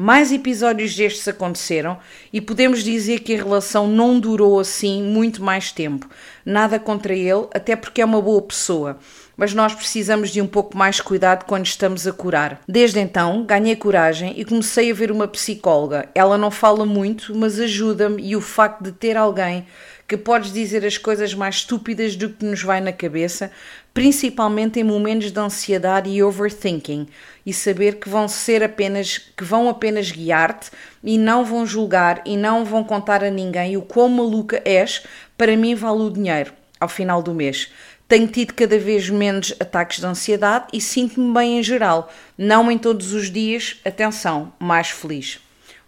Mais 0.00 0.30
episódios 0.30 0.94
destes 0.94 1.26
aconteceram 1.26 1.98
e 2.32 2.40
podemos 2.40 2.84
dizer 2.84 3.18
que 3.18 3.34
a 3.34 3.36
relação 3.36 3.88
não 3.88 4.20
durou 4.20 4.60
assim 4.60 5.02
muito 5.02 5.42
mais 5.42 5.72
tempo. 5.72 6.08
Nada 6.46 6.78
contra 6.78 7.12
ele, 7.12 7.48
até 7.52 7.74
porque 7.74 8.00
é 8.00 8.04
uma 8.04 8.22
boa 8.22 8.40
pessoa, 8.40 8.96
mas 9.36 9.52
nós 9.52 9.74
precisamos 9.74 10.30
de 10.30 10.40
um 10.40 10.46
pouco 10.46 10.78
mais 10.78 11.00
cuidado 11.00 11.46
quando 11.46 11.66
estamos 11.66 12.06
a 12.06 12.12
curar. 12.12 12.60
Desde 12.68 13.00
então, 13.00 13.44
ganhei 13.44 13.74
coragem 13.74 14.34
e 14.36 14.44
comecei 14.44 14.88
a 14.88 14.94
ver 14.94 15.10
uma 15.10 15.26
psicóloga. 15.26 16.08
Ela 16.14 16.38
não 16.38 16.52
fala 16.52 16.86
muito, 16.86 17.34
mas 17.34 17.58
ajuda-me 17.58 18.22
e 18.22 18.36
o 18.36 18.40
facto 18.40 18.84
de 18.84 18.92
ter 18.92 19.16
alguém 19.16 19.66
que 20.08 20.16
podes 20.16 20.50
dizer 20.50 20.86
as 20.86 20.96
coisas 20.96 21.34
mais 21.34 21.56
estúpidas 21.56 22.16
do 22.16 22.30
que 22.30 22.42
nos 22.42 22.62
vai 22.62 22.80
na 22.80 22.92
cabeça, 22.92 23.52
principalmente 23.92 24.80
em 24.80 24.84
momentos 24.84 25.30
de 25.30 25.38
ansiedade 25.38 26.08
e 26.08 26.22
overthinking, 26.22 27.06
e 27.44 27.52
saber 27.52 27.96
que 27.96 28.08
vão 28.08 28.26
ser 28.26 28.62
apenas 28.62 29.18
que 29.18 29.44
vão 29.44 29.68
apenas 29.68 30.10
guiar-te 30.10 30.70
e 31.04 31.18
não 31.18 31.44
vão 31.44 31.66
julgar 31.66 32.22
e 32.24 32.38
não 32.38 32.64
vão 32.64 32.82
contar 32.82 33.22
a 33.22 33.30
ninguém 33.30 33.76
o 33.76 33.82
quão 33.82 34.08
maluca 34.08 34.62
és, 34.64 35.02
para 35.36 35.54
mim 35.54 35.74
vale 35.74 36.00
o 36.00 36.10
dinheiro 36.10 36.54
ao 36.80 36.88
final 36.88 37.22
do 37.22 37.34
mês. 37.34 37.70
Tenho 38.08 38.26
tido 38.26 38.54
cada 38.54 38.78
vez 38.78 39.10
menos 39.10 39.52
ataques 39.60 40.00
de 40.00 40.06
ansiedade 40.06 40.68
e 40.72 40.80
sinto-me 40.80 41.34
bem 41.34 41.58
em 41.58 41.62
geral, 41.62 42.10
não 42.38 42.72
em 42.72 42.78
todos 42.78 43.12
os 43.12 43.30
dias, 43.30 43.76
atenção, 43.84 44.54
mais 44.58 44.88
feliz. 44.88 45.38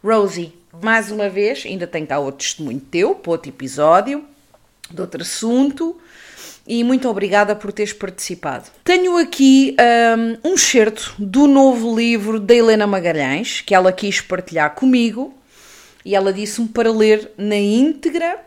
Rosie, 0.04 0.59
mais 0.82 1.10
uma 1.10 1.28
vez, 1.28 1.64
ainda 1.66 1.86
tenho 1.86 2.06
cá 2.06 2.18
outro 2.18 2.46
testemunho 2.46 2.80
teu, 2.80 3.14
para 3.14 3.32
outro 3.32 3.48
episódio, 3.48 4.24
de 4.90 5.00
outro 5.00 5.22
assunto, 5.22 5.96
e 6.66 6.84
muito 6.84 7.08
obrigada 7.08 7.56
por 7.56 7.72
teres 7.72 7.92
participado. 7.92 8.70
Tenho 8.84 9.16
aqui 9.16 9.76
um, 10.44 10.52
um 10.52 10.56
certo 10.56 11.14
do 11.18 11.46
novo 11.46 11.96
livro 11.96 12.38
da 12.38 12.54
Helena 12.54 12.86
Magalhães, 12.86 13.60
que 13.60 13.74
ela 13.74 13.92
quis 13.92 14.20
partilhar 14.20 14.74
comigo, 14.74 15.34
e 16.04 16.14
ela 16.14 16.32
disse-me 16.32 16.68
para 16.68 16.92
ler 16.92 17.32
na 17.36 17.56
íntegra, 17.56 18.38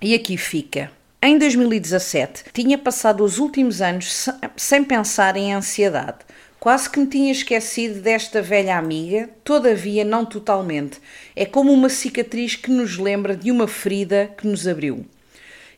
e 0.00 0.14
aqui 0.14 0.36
fica. 0.36 0.90
Em 1.20 1.36
2017, 1.36 2.44
tinha 2.52 2.78
passado 2.78 3.24
os 3.24 3.38
últimos 3.38 3.82
anos 3.82 4.28
sem 4.56 4.84
pensar 4.84 5.36
em 5.36 5.52
ansiedade 5.52 6.18
Quase 6.60 6.90
que 6.90 6.98
me 6.98 7.06
tinha 7.06 7.30
esquecido 7.30 8.00
desta 8.00 8.42
velha 8.42 8.76
amiga, 8.76 9.30
todavia 9.44 10.04
não 10.04 10.24
totalmente. 10.24 10.98
É 11.36 11.46
como 11.46 11.72
uma 11.72 11.88
cicatriz 11.88 12.56
que 12.56 12.68
nos 12.68 12.98
lembra 12.98 13.36
de 13.36 13.52
uma 13.52 13.68
ferida 13.68 14.28
que 14.36 14.44
nos 14.44 14.66
abriu. 14.66 15.06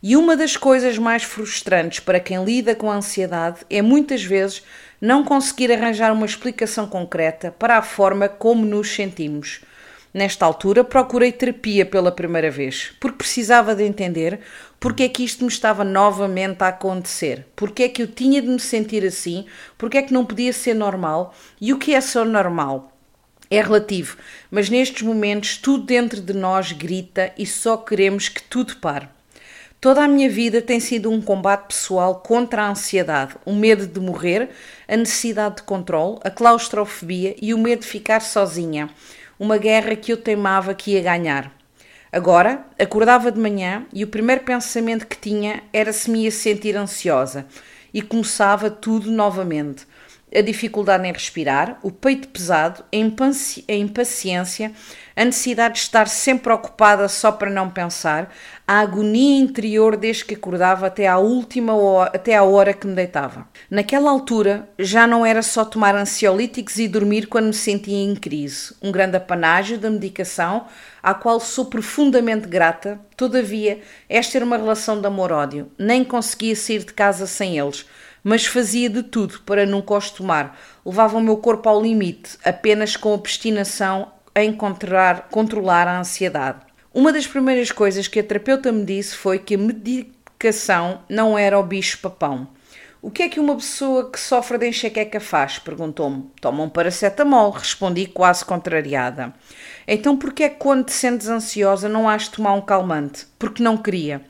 E 0.03 0.17
uma 0.17 0.35
das 0.35 0.57
coisas 0.57 0.97
mais 0.97 1.23
frustrantes 1.23 2.01
para 2.01 2.19
quem 2.19 2.43
lida 2.43 2.75
com 2.75 2.91
a 2.91 2.95
ansiedade 2.95 3.59
é 3.69 3.83
muitas 3.83 4.25
vezes 4.25 4.63
não 4.99 5.23
conseguir 5.23 5.71
arranjar 5.71 6.15
uma 6.15 6.25
explicação 6.25 6.87
concreta 6.87 7.55
para 7.59 7.77
a 7.77 7.83
forma 7.83 8.27
como 8.27 8.65
nos 8.65 8.91
sentimos. 8.95 9.61
Nesta 10.13 10.47
altura, 10.47 10.83
procurei 10.83 11.31
terapia 11.31 11.85
pela 11.85 12.11
primeira 12.11 12.51
vez, 12.51 12.91
porque 12.99 13.19
precisava 13.19 13.75
de 13.75 13.85
entender 13.85 14.41
porque 14.81 15.03
é 15.05 15.09
que 15.09 15.23
isto 15.23 15.45
me 15.45 15.51
estava 15.51 15.85
novamente 15.85 16.63
a 16.63 16.69
acontecer, 16.69 17.47
porque 17.55 17.85
é 17.85 17.89
que 17.89 18.03
eu 18.03 18.07
tinha 18.09 18.43
de 18.43 18.49
me 18.49 18.59
sentir 18.59 19.05
assim, 19.05 19.45
porque 19.79 19.99
é 19.99 20.03
que 20.03 20.13
não 20.13 20.25
podia 20.25 20.53
ser 20.53 20.75
normal 20.75 21.35
e 21.61 21.73
o 21.73 21.79
que 21.79 21.95
é 21.95 22.01
só 22.01 22.25
normal. 22.25 22.97
É 23.51 23.61
relativo, 23.61 24.17
mas 24.51 24.71
nestes 24.71 25.03
momentos 25.03 25.57
tudo 25.57 25.85
dentro 25.85 26.21
de 26.21 26.33
nós 26.33 26.73
grita 26.73 27.33
e 27.37 27.45
só 27.45 27.77
queremos 27.77 28.29
que 28.29 28.43
tudo 28.43 28.77
pare. 28.77 29.09
Toda 29.81 30.03
a 30.03 30.09
minha 30.09 30.29
vida 30.29 30.61
tem 30.63 30.81
sido 30.81 31.11
um 31.11 31.21
combate 31.21 31.69
pessoal 31.69 32.17
contra 32.17 32.63
a 32.63 32.71
ansiedade, 32.71 33.35
o 33.45 33.53
medo 33.53 33.87
de 33.87 34.01
morrer, 34.01 34.51
a 34.89 34.97
necessidade 34.97 35.57
de 35.57 35.63
controle, 35.63 36.19
a 36.23 36.31
claustrofobia 36.31 37.35
e 37.41 37.53
o 37.53 37.59
medo 37.59 37.81
de 37.81 37.87
ficar 37.87 38.21
sozinha 38.21 38.91
uma 39.41 39.57
guerra 39.57 39.97
que 39.97 40.13
eu 40.13 40.19
teimava 40.19 40.75
que 40.75 40.91
ia 40.91 41.01
ganhar. 41.01 41.51
Agora, 42.13 42.67
acordava 42.77 43.31
de 43.31 43.39
manhã 43.39 43.87
e 43.93 44.03
o 44.03 44.09
primeiro 44.09 44.43
pensamento 44.43 45.07
que 45.07 45.17
tinha 45.17 45.63
era 45.73 45.93
se 45.93 46.11
me 46.11 46.25
ia 46.25 46.31
sentir 46.33 46.77
ansiosa 46.77 47.47
e 47.95 48.03
começava 48.03 48.69
tudo 48.69 49.11
novamente. 49.11 49.87
A 50.33 50.43
dificuldade 50.43 51.09
em 51.09 51.13
respirar, 51.13 51.79
o 51.83 51.91
peito 51.91 52.29
pesado, 52.29 52.85
a 52.93 53.75
impaciência, 53.75 54.73
a 55.17 55.25
necessidade 55.25 55.75
de 55.75 55.81
estar 55.81 56.07
sempre 56.07 56.53
ocupada 56.53 57.09
só 57.09 57.33
para 57.33 57.51
não 57.51 57.69
pensar, 57.69 58.33
a 58.67 58.79
agonia 58.79 59.41
interior 59.41 59.97
desde 59.97 60.25
que 60.25 60.35
acordava 60.35 60.87
até 60.87 61.09
à 61.09 61.19
última 61.19 61.75
hora, 61.75 62.13
até 62.15 62.37
à 62.37 62.45
hora 62.45 62.73
que 62.73 62.87
me 62.87 62.95
deitava. 62.95 63.49
Naquela 63.69 64.09
altura 64.09 64.69
já 64.79 65.05
não 65.05 65.27
era 65.27 65.43
só 65.43 65.65
tomar 65.65 65.97
ansiolíticos 65.97 66.79
e 66.79 66.87
dormir 66.87 67.27
quando 67.27 67.47
me 67.47 67.53
sentia 67.53 67.99
em 67.99 68.15
crise, 68.15 68.73
um 68.81 68.93
grande 68.93 69.17
apanágio 69.17 69.79
da 69.79 69.91
medicação 69.91 70.67
à 71.03 71.13
qual 71.13 71.41
sou 71.41 71.65
profundamente 71.65 72.47
grata. 72.47 73.01
Todavia, 73.17 73.81
esta 74.09 74.39
era 74.39 74.45
uma 74.45 74.57
relação 74.57 75.01
de 75.01 75.07
amor-ódio. 75.07 75.71
Nem 75.77 76.05
conseguia 76.05 76.55
sair 76.55 76.85
de 76.85 76.93
casa 76.93 77.27
sem 77.27 77.59
eles, 77.59 77.85
mas 78.23 78.47
fazia 78.47 78.89
de 78.89 79.03
tudo 79.03 79.41
para 79.41 79.67
nunca 79.67 79.95
os 79.95 80.11
tomar. 80.11 80.59
Levava 80.85 81.19
o 81.19 81.21
meu 81.21 81.37
corpo 81.37 81.69
ao 81.69 81.83
limite, 81.83 82.39
apenas 82.45 82.97
com 82.97 83.13
obstinação 83.13 84.13
em 84.35 84.53
controlar, 84.53 85.29
controlar 85.31 85.89
a 85.89 85.99
ansiedade. 85.99 86.61
Uma 86.93 87.13
das 87.13 87.27
primeiras 87.27 87.71
coisas 87.71 88.09
que 88.09 88.19
a 88.19 88.25
terapeuta 88.25 88.73
me 88.73 88.85
disse 88.85 89.17
foi 89.17 89.39
que 89.39 89.55
a 89.55 89.59
medicação 89.59 91.03
não 91.09 91.39
era 91.39 91.59
o 91.59 91.63
bicho-papão. 91.63 92.49
O 93.03 93.11
que 93.11 93.23
é 93.23 93.29
que 93.31 93.41
uma 93.41 93.57
pessoa 93.57 94.11
que 94.11 94.21
sofre 94.21 94.59
de 94.59 94.69
enxaqueca 94.69 95.19
faz? 95.19 95.59
Perguntou-me. 95.59 96.31
Toma 96.39 96.65
um 96.65 96.69
paracetamol, 96.69 97.51
respondi 97.51 98.07
quase 98.07 98.45
contrariada. 98.45 99.33
Então 99.89 100.19
porquê 100.19 100.45
é 100.45 100.49
que 100.51 100.57
quando 100.57 100.85
te 100.85 100.93
sentes 100.93 101.29
ansiosa 101.29 101.89
não 101.89 102.07
has 102.07 102.25
de 102.25 102.33
tomar 102.33 102.53
um 102.53 102.61
calmante? 102.61 103.27
Porque 103.39 103.63
não 103.63 103.79
queria. 103.79 104.21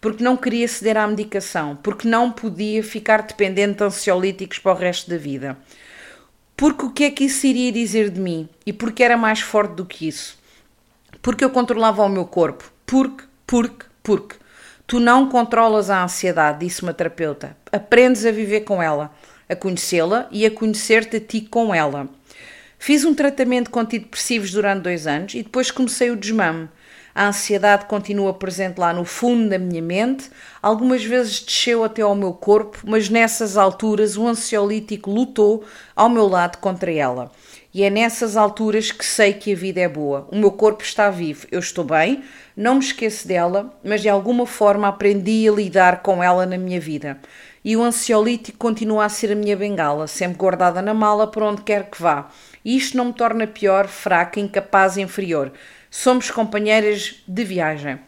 Porque 0.00 0.22
não 0.22 0.36
queria 0.36 0.68
ceder 0.68 0.96
à 0.96 1.06
medicação. 1.06 1.76
Porque 1.82 2.08
não 2.08 2.30
podia 2.30 2.82
ficar 2.82 3.22
dependente 3.22 3.78
de 3.78 3.84
ansiolíticos 3.84 4.58
para 4.58 4.72
o 4.72 4.76
resto 4.76 5.10
da 5.10 5.16
vida. 5.16 5.56
Porque 6.56 6.86
o 6.86 6.90
que 6.90 7.04
é 7.04 7.10
que 7.10 7.24
isso 7.24 7.46
iria 7.46 7.70
dizer 7.70 8.10
de 8.10 8.20
mim? 8.20 8.48
E 8.64 8.72
porque 8.72 9.02
era 9.02 9.16
mais 9.16 9.40
forte 9.40 9.74
do 9.74 9.84
que 9.84 10.08
isso? 10.08 10.38
Porque 11.20 11.44
eu 11.44 11.50
controlava 11.50 12.02
o 12.02 12.08
meu 12.08 12.24
corpo. 12.24 12.70
Porque, 12.86 13.24
porque, 13.46 13.86
porque. 14.02 14.36
Tu 14.86 15.00
não 15.00 15.28
controlas 15.28 15.90
a 15.90 16.04
ansiedade, 16.04 16.60
disse 16.64 16.82
uma 16.82 16.94
terapeuta. 16.94 17.56
Aprendes 17.72 18.24
a 18.24 18.30
viver 18.30 18.60
com 18.60 18.80
ela, 18.80 19.12
a 19.48 19.56
conhecê-la 19.56 20.28
e 20.30 20.46
a 20.46 20.50
conhecer-te 20.50 21.16
a 21.16 21.20
ti 21.20 21.40
com 21.40 21.74
ela. 21.74 22.08
Fiz 22.78 23.04
um 23.04 23.12
tratamento 23.12 23.68
com 23.68 23.80
antidepressivos 23.80 24.52
durante 24.52 24.82
dois 24.82 25.06
anos 25.06 25.34
e 25.34 25.42
depois 25.42 25.72
comecei 25.72 26.10
o 26.10 26.16
desmame. 26.16 26.68
A 27.16 27.28
ansiedade 27.28 27.86
continua 27.86 28.34
presente 28.34 28.76
lá 28.76 28.92
no 28.92 29.06
fundo 29.06 29.48
da 29.48 29.58
minha 29.58 29.80
mente, 29.80 30.30
algumas 30.62 31.02
vezes 31.02 31.40
desceu 31.40 31.82
até 31.82 32.02
ao 32.02 32.14
meu 32.14 32.34
corpo, 32.34 32.80
mas 32.84 33.08
nessas 33.08 33.56
alturas 33.56 34.18
o 34.18 34.26
ansiolítico 34.28 35.10
lutou 35.10 35.64
ao 35.96 36.10
meu 36.10 36.28
lado 36.28 36.58
contra 36.58 36.92
ela. 36.92 37.32
E 37.72 37.82
é 37.84 37.88
nessas 37.88 38.36
alturas 38.36 38.92
que 38.92 39.02
sei 39.02 39.32
que 39.32 39.54
a 39.54 39.56
vida 39.56 39.80
é 39.80 39.88
boa. 39.88 40.28
O 40.30 40.36
meu 40.36 40.50
corpo 40.50 40.82
está 40.82 41.08
vivo, 41.08 41.46
eu 41.50 41.58
estou 41.58 41.84
bem, 41.84 42.22
não 42.54 42.74
me 42.74 42.80
esqueço 42.80 43.26
dela, 43.26 43.74
mas 43.82 44.02
de 44.02 44.10
alguma 44.10 44.44
forma 44.44 44.86
aprendi 44.86 45.48
a 45.48 45.52
lidar 45.52 46.02
com 46.02 46.22
ela 46.22 46.44
na 46.44 46.58
minha 46.58 46.78
vida. 46.78 47.18
E 47.64 47.78
o 47.78 47.82
ansiolítico 47.82 48.58
continua 48.58 49.06
a 49.06 49.08
ser 49.08 49.32
a 49.32 49.34
minha 49.34 49.56
bengala, 49.56 50.06
sempre 50.06 50.36
guardada 50.36 50.82
na 50.82 50.92
mala 50.92 51.26
por 51.26 51.42
onde 51.42 51.62
quer 51.62 51.88
que 51.88 52.00
vá. 52.00 52.28
E 52.62 52.76
isto 52.76 52.96
não 52.96 53.06
me 53.06 53.12
torna 53.14 53.46
pior, 53.46 53.88
fraca, 53.88 54.38
incapaz, 54.38 54.98
inferior. 54.98 55.50
Somos 55.90 56.30
companheiras 56.30 57.22
de 57.26 57.44
viagem. 57.44 57.98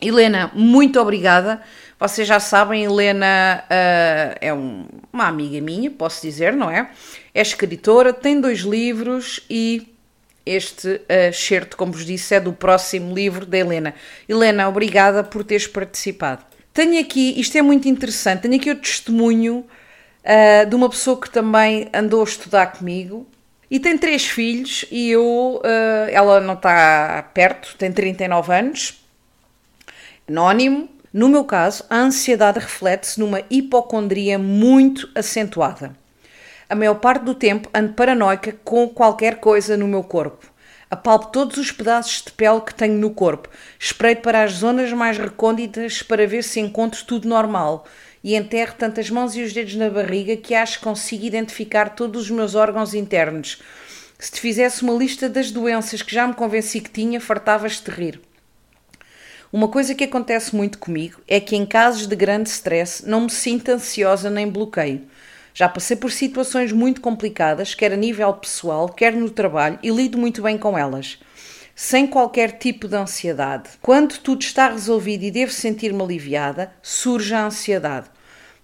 Helena, 0.00 0.50
muito 0.54 1.00
obrigada. 1.00 1.60
Vocês 1.98 2.28
já 2.28 2.38
sabem, 2.38 2.84
Helena 2.84 3.64
uh, 3.64 4.38
é 4.40 4.54
um, 4.54 4.86
uma 5.12 5.26
amiga 5.26 5.60
minha, 5.60 5.90
posso 5.90 6.22
dizer, 6.22 6.52
não 6.52 6.70
é? 6.70 6.90
É 7.34 7.42
escritora, 7.42 8.12
tem 8.12 8.40
dois 8.40 8.60
livros 8.60 9.40
e 9.50 9.92
este 10.46 10.88
uh, 10.88 11.76
como 11.76 11.92
vos 11.92 12.06
disse, 12.06 12.36
é 12.36 12.40
do 12.40 12.52
próximo 12.52 13.12
livro 13.12 13.44
da 13.44 13.58
Helena. 13.58 13.94
Helena, 14.28 14.68
obrigada 14.68 15.24
por 15.24 15.42
teres 15.42 15.66
participado. 15.66 16.44
Tenho 16.72 17.00
aqui, 17.00 17.38
isto 17.40 17.58
é 17.58 17.62
muito 17.62 17.88
interessante, 17.88 18.42
tenho 18.42 18.54
aqui 18.54 18.70
o 18.70 18.76
testemunho 18.76 19.66
uh, 20.24 20.68
de 20.68 20.76
uma 20.76 20.88
pessoa 20.88 21.20
que 21.20 21.28
também 21.28 21.88
andou 21.92 22.20
a 22.20 22.24
estudar 22.24 22.66
comigo 22.68 23.26
e 23.70 23.78
tem 23.78 23.98
três 23.98 24.24
filhos 24.24 24.84
e 24.90 25.10
eu, 25.10 25.60
uh, 25.62 26.10
ela 26.10 26.40
não 26.40 26.54
está 26.54 27.22
perto, 27.34 27.76
tem 27.76 27.92
39 27.92 28.52
anos, 28.52 29.04
anónimo. 30.28 30.88
No 31.12 31.28
meu 31.28 31.44
caso, 31.44 31.84
a 31.88 31.96
ansiedade 31.96 32.58
reflete-se 32.58 33.18
numa 33.18 33.42
hipocondria 33.50 34.38
muito 34.38 35.08
acentuada. 35.14 35.96
A 36.68 36.74
maior 36.74 36.96
parte 36.96 37.24
do 37.24 37.34
tempo 37.34 37.68
ando 37.72 37.94
paranoica 37.94 38.54
com 38.62 38.88
qualquer 38.88 39.36
coisa 39.36 39.76
no 39.76 39.88
meu 39.88 40.04
corpo. 40.04 40.46
Apalpo 40.90 41.28
todos 41.28 41.56
os 41.58 41.70
pedaços 41.70 42.22
de 42.22 42.32
pele 42.32 42.60
que 42.62 42.74
tenho 42.74 42.94
no 42.94 43.10
corpo, 43.10 43.48
espreito 43.78 44.22
para 44.22 44.42
as 44.42 44.52
zonas 44.52 44.90
mais 44.92 45.18
recônditas 45.18 46.02
para 46.02 46.26
ver 46.26 46.42
se 46.42 46.60
encontro 46.60 47.04
tudo 47.04 47.28
normal 47.28 47.86
e 48.28 48.36
enterro 48.36 48.74
tantas 48.76 49.08
mãos 49.08 49.34
e 49.34 49.42
os 49.42 49.54
dedos 49.54 49.74
na 49.74 49.88
barriga 49.88 50.36
que 50.36 50.54
acho 50.54 50.76
que 50.76 50.84
consigo 50.84 51.24
identificar 51.24 51.88
todos 51.88 52.24
os 52.24 52.30
meus 52.30 52.54
órgãos 52.54 52.92
internos. 52.92 53.62
Se 54.18 54.30
te 54.30 54.38
fizesse 54.38 54.82
uma 54.82 54.92
lista 54.92 55.30
das 55.30 55.50
doenças 55.50 56.02
que 56.02 56.14
já 56.14 56.26
me 56.26 56.34
convenci 56.34 56.82
que 56.82 56.90
tinha, 56.90 57.22
fartavas 57.22 57.80
de 57.80 57.90
rir. 57.90 58.20
Uma 59.50 59.66
coisa 59.66 59.94
que 59.94 60.04
acontece 60.04 60.54
muito 60.54 60.78
comigo 60.78 61.22
é 61.26 61.40
que 61.40 61.56
em 61.56 61.64
casos 61.64 62.06
de 62.06 62.14
grande 62.14 62.50
stress 62.50 63.02
não 63.08 63.22
me 63.22 63.30
sinto 63.30 63.70
ansiosa 63.70 64.28
nem 64.28 64.46
bloqueio. 64.46 65.06
Já 65.54 65.66
passei 65.66 65.96
por 65.96 66.12
situações 66.12 66.70
muito 66.70 67.00
complicadas, 67.00 67.74
quer 67.74 67.94
a 67.94 67.96
nível 67.96 68.30
pessoal, 68.34 68.90
quer 68.90 69.14
no 69.14 69.30
trabalho, 69.30 69.78
e 69.82 69.88
lido 69.88 70.18
muito 70.18 70.42
bem 70.42 70.58
com 70.58 70.76
elas, 70.76 71.18
sem 71.74 72.06
qualquer 72.06 72.58
tipo 72.58 72.86
de 72.86 72.96
ansiedade. 72.96 73.70
Quando 73.80 74.18
tudo 74.18 74.42
está 74.42 74.68
resolvido 74.68 75.24
e 75.24 75.30
devo 75.30 75.50
sentir-me 75.50 76.02
aliviada, 76.02 76.70
surge 76.82 77.32
a 77.32 77.46
ansiedade. 77.46 78.17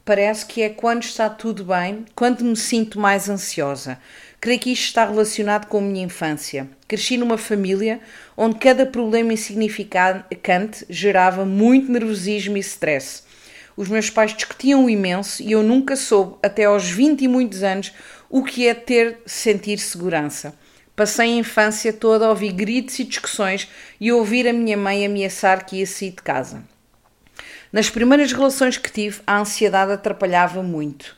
Parece 0.05 0.45
que 0.45 0.61
é 0.61 0.69
quando 0.69 1.03
está 1.03 1.31
tudo 1.31 1.65
bem, 1.65 2.05
quando 2.15 2.45
me 2.45 2.57
sinto 2.57 3.01
mais 3.01 3.27
ansiosa. 3.31 3.99
Creio 4.39 4.61
que 4.61 4.71
isto 4.71 4.89
está 4.89 5.07
relacionado 5.07 5.67
com 5.67 5.79
a 5.79 5.81
minha 5.81 6.05
infância. 6.05 6.69
Cresci 6.87 7.17
numa 7.17 7.39
família 7.39 8.01
onde 8.37 8.59
cada 8.59 8.85
problema 8.85 9.33
insignificante 9.33 10.85
gerava 10.91 11.47
muito 11.47 11.91
nervosismo 11.91 12.59
e 12.59 12.61
stress. 12.61 13.23
Os 13.75 13.89
meus 13.89 14.11
pais 14.11 14.35
discutiam 14.35 14.91
imenso 14.91 15.43
e 15.43 15.53
eu 15.53 15.63
nunca 15.63 15.97
soube, 15.97 16.37
até 16.43 16.65
aos 16.65 16.85
20 16.85 17.23
e 17.23 17.29
muitos 17.29 17.63
anos, 17.63 17.91
o 18.29 18.45
que 18.45 18.69
é 18.69 18.75
ter 18.75 19.23
sentir 19.25 19.79
segurança. 19.79 20.55
Passei 20.95 21.33
a 21.33 21.37
infância 21.39 21.95
toda 21.95 22.27
a 22.27 22.29
ouvir 22.29 22.53
gritos 22.53 22.99
e 22.99 23.05
discussões 23.05 23.71
e 23.99 24.13
ouvir 24.13 24.47
a 24.47 24.53
minha 24.53 24.77
mãe 24.77 25.07
ameaçar 25.07 25.65
que 25.65 25.77
ia 25.77 25.87
sair 25.87 26.11
de 26.11 26.23
casa. 26.23 26.74
Nas 27.75 27.91
primeiras 27.91 28.33
relações 28.33 28.79
que 28.79 28.89
tive, 28.89 29.21
a 29.27 29.41
ansiedade 29.41 29.91
atrapalhava 29.91 30.63
muito. 30.63 31.17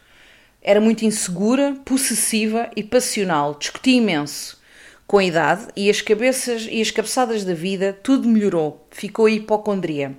Era 0.62 0.81
muito 0.81 1.05
insegura, 1.05 1.77
possessiva 1.85 2.71
e 2.75 2.83
passional, 2.83 3.59
discutia 3.59 3.99
imenso. 3.99 4.59
Com 5.07 5.19
a 5.19 5.25
idade 5.25 5.66
e 5.77 5.90
as 5.90 6.01
cabeças 6.01 6.66
e 6.71 6.81
as 6.81 6.90
cabeçadas 6.90 7.45
da 7.45 7.53
vida, 7.53 7.95
tudo 8.03 8.27
melhorou, 8.27 8.88
ficou 8.90 9.27
a 9.27 9.31
hipocondria. 9.31 10.16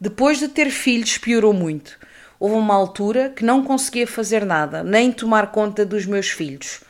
Depois 0.00 0.38
de 0.38 0.46
ter 0.46 0.70
filhos, 0.70 1.18
piorou 1.18 1.52
muito. 1.52 1.98
Houve 2.38 2.54
uma 2.54 2.74
altura 2.74 3.30
que 3.34 3.44
não 3.44 3.64
conseguia 3.64 4.06
fazer 4.06 4.46
nada, 4.46 4.84
nem 4.84 5.10
tomar 5.10 5.50
conta 5.50 5.84
dos 5.84 6.06
meus 6.06 6.28
filhos. 6.28 6.82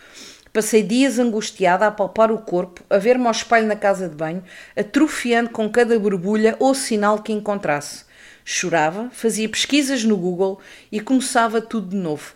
Passei 0.52 0.82
dias 0.82 1.18
angustiada 1.18 1.86
a 1.86 1.90
palpar 1.90 2.30
o 2.30 2.36
corpo, 2.36 2.84
a 2.90 2.98
ver-me 2.98 3.24
ao 3.24 3.32
espelho 3.32 3.66
na 3.66 3.76
casa 3.76 4.10
de 4.10 4.14
banho, 4.14 4.44
atrofiando 4.76 5.48
com 5.48 5.70
cada 5.70 5.98
borbulha 5.98 6.54
ou 6.60 6.74
sinal 6.74 7.22
que 7.22 7.32
encontrasse. 7.32 8.12
Chorava, 8.44 9.08
fazia 9.10 9.48
pesquisas 9.48 10.04
no 10.04 10.18
Google 10.18 10.60
e 10.92 11.00
começava 11.00 11.62
tudo 11.62 11.88
de 11.88 11.96
novo. 11.96 12.34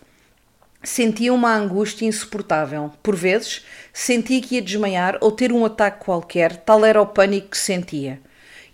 Sentia 0.81 1.31
uma 1.31 1.53
angústia 1.53 2.07
insuportável. 2.07 2.91
Por 3.03 3.15
vezes, 3.15 3.63
sentia 3.93 4.41
que 4.41 4.55
ia 4.55 4.61
desmaiar 4.61 5.19
ou 5.21 5.31
ter 5.31 5.51
um 5.51 5.63
ataque 5.63 6.03
qualquer, 6.03 6.55
tal 6.57 6.83
era 6.83 6.99
o 6.99 7.05
pânico 7.05 7.49
que 7.49 7.57
sentia. 7.57 8.19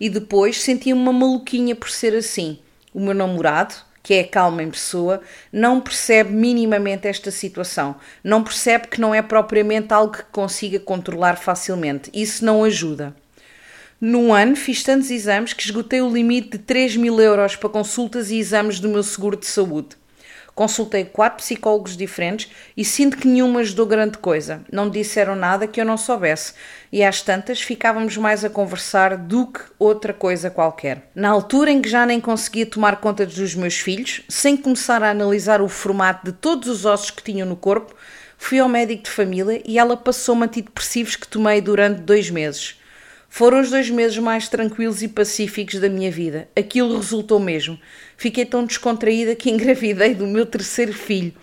E 0.00 0.08
depois 0.08 0.62
sentia 0.62 0.94
uma 0.94 1.12
maluquinha 1.12 1.76
por 1.76 1.90
ser 1.90 2.14
assim. 2.14 2.58
O 2.94 3.00
meu 3.00 3.12
namorado, 3.12 3.74
que 4.02 4.14
é 4.14 4.24
calma 4.24 4.62
em 4.62 4.70
pessoa, 4.70 5.20
não 5.52 5.80
percebe 5.80 6.30
minimamente 6.30 7.06
esta 7.06 7.30
situação. 7.30 7.96
Não 8.24 8.42
percebe 8.42 8.86
que 8.86 9.00
não 9.00 9.14
é 9.14 9.20
propriamente 9.20 9.92
algo 9.92 10.16
que 10.16 10.22
consiga 10.24 10.80
controlar 10.80 11.36
facilmente. 11.36 12.10
Isso 12.14 12.44
não 12.44 12.64
ajuda. 12.64 13.14
Num 13.98 14.34
ano 14.34 14.54
fiz 14.54 14.82
tantos 14.82 15.10
exames 15.10 15.54
que 15.54 15.62
esgotei 15.62 16.02
o 16.02 16.12
limite 16.12 16.50
de 16.50 16.58
3 16.58 16.96
mil 16.96 17.18
euros 17.18 17.56
para 17.56 17.70
consultas 17.70 18.30
e 18.30 18.38
exames 18.38 18.78
do 18.78 18.90
meu 18.90 19.02
seguro 19.02 19.38
de 19.38 19.46
saúde. 19.46 19.96
Consultei 20.54 21.04
quatro 21.06 21.42
psicólogos 21.42 21.96
diferentes 21.96 22.50
e 22.76 22.84
sinto 22.84 23.16
que 23.16 23.26
nenhuma 23.26 23.60
ajudou 23.60 23.86
grande 23.86 24.18
coisa. 24.18 24.62
Não 24.70 24.90
disseram 24.90 25.34
nada 25.34 25.66
que 25.66 25.80
eu 25.80 25.84
não 25.84 25.96
soubesse. 25.96 26.52
E 26.92 27.02
às 27.02 27.22
tantas 27.22 27.62
ficávamos 27.62 28.18
mais 28.18 28.44
a 28.44 28.50
conversar 28.50 29.16
do 29.16 29.46
que 29.46 29.60
outra 29.78 30.12
coisa 30.12 30.50
qualquer. 30.50 31.10
Na 31.14 31.30
altura 31.30 31.70
em 31.70 31.80
que 31.80 31.88
já 31.88 32.04
nem 32.04 32.20
conseguia 32.20 32.66
tomar 32.66 33.00
conta 33.00 33.24
dos 33.24 33.54
meus 33.54 33.78
filhos, 33.78 34.22
sem 34.28 34.58
começar 34.58 35.02
a 35.02 35.10
analisar 35.10 35.62
o 35.62 35.68
formato 35.68 36.26
de 36.26 36.32
todos 36.32 36.68
os 36.68 36.84
ossos 36.84 37.10
que 37.10 37.22
tinham 37.22 37.48
no 37.48 37.56
corpo, 37.56 37.94
fui 38.36 38.58
ao 38.58 38.68
médico 38.68 39.04
de 39.04 39.10
família 39.10 39.62
e 39.64 39.78
ela 39.78 39.96
passou-me 39.96 40.44
antidepressivos 40.44 41.16
que 41.16 41.28
tomei 41.28 41.62
durante 41.62 42.02
dois 42.02 42.30
meses. 42.30 42.75
Foram 43.36 43.60
os 43.60 43.68
dois 43.68 43.90
meses 43.90 44.16
mais 44.16 44.48
tranquilos 44.48 45.02
e 45.02 45.08
pacíficos 45.08 45.78
da 45.78 45.90
minha 45.90 46.10
vida. 46.10 46.48
Aquilo 46.56 46.96
resultou 46.96 47.38
mesmo. 47.38 47.78
Fiquei 48.16 48.46
tão 48.46 48.64
descontraída 48.64 49.34
que 49.36 49.50
engravidei 49.50 50.14
do 50.14 50.26
meu 50.26 50.46
terceiro 50.46 50.94
filho. 50.94 51.34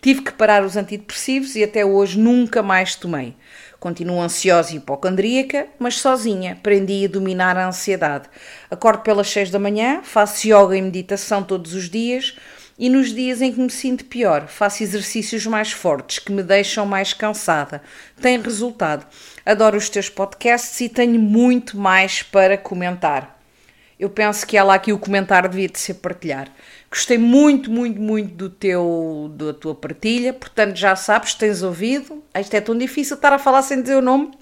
Tive 0.00 0.22
que 0.22 0.32
parar 0.32 0.64
os 0.64 0.76
antidepressivos 0.76 1.56
e 1.56 1.64
até 1.64 1.84
hoje 1.84 2.16
nunca 2.16 2.62
mais 2.62 2.94
tomei. 2.94 3.34
Continuo 3.80 4.20
ansiosa 4.20 4.72
e 4.72 4.76
hipocondríaca, 4.76 5.66
mas 5.80 5.96
sozinha. 5.98 6.52
Aprendi 6.52 7.06
a 7.06 7.08
dominar 7.08 7.58
a 7.58 7.66
ansiedade. 7.66 8.28
Acordo 8.70 9.02
pelas 9.02 9.28
seis 9.28 9.50
da 9.50 9.58
manhã, 9.58 10.00
faço 10.04 10.46
yoga 10.46 10.76
e 10.76 10.80
meditação 10.80 11.42
todos 11.42 11.74
os 11.74 11.90
dias, 11.90 12.36
e 12.78 12.88
nos 12.88 13.12
dias 13.14 13.40
em 13.42 13.52
que 13.52 13.60
me 13.60 13.70
sinto 13.70 14.04
pior, 14.04 14.48
faço 14.48 14.82
exercícios 14.82 15.46
mais 15.46 15.72
fortes 15.72 16.18
que 16.18 16.32
me 16.32 16.42
deixam 16.42 16.86
mais 16.86 17.12
cansada. 17.12 17.82
Tem 18.20 18.40
resultado. 18.40 19.06
Adoro 19.44 19.76
os 19.76 19.88
teus 19.88 20.08
podcasts 20.08 20.80
e 20.80 20.88
tenho 20.88 21.20
muito 21.20 21.76
mais 21.76 22.22
para 22.22 22.56
comentar. 22.56 23.40
Eu 23.98 24.10
penso 24.10 24.46
que 24.46 24.56
ela 24.56 24.74
aqui 24.74 24.92
o 24.92 24.98
comentário 24.98 25.48
devia 25.48 25.68
de 25.68 25.78
ser 25.78 25.94
partilhar. 25.94 26.48
Gostei 26.90 27.18
muito, 27.18 27.70
muito, 27.70 28.00
muito 28.00 28.34
do 28.34 28.50
teu, 28.50 29.30
da 29.36 29.54
tua 29.54 29.74
partilha, 29.74 30.32
portanto 30.32 30.76
já 30.76 30.96
sabes, 30.96 31.34
tens 31.34 31.62
ouvido. 31.62 32.22
Isto 32.36 32.54
é 32.54 32.60
tão 32.60 32.76
difícil 32.76 33.14
estar 33.14 33.32
a 33.32 33.38
falar 33.38 33.62
sem 33.62 33.80
dizer 33.80 33.94
o 33.94 34.02
nome. 34.02 34.41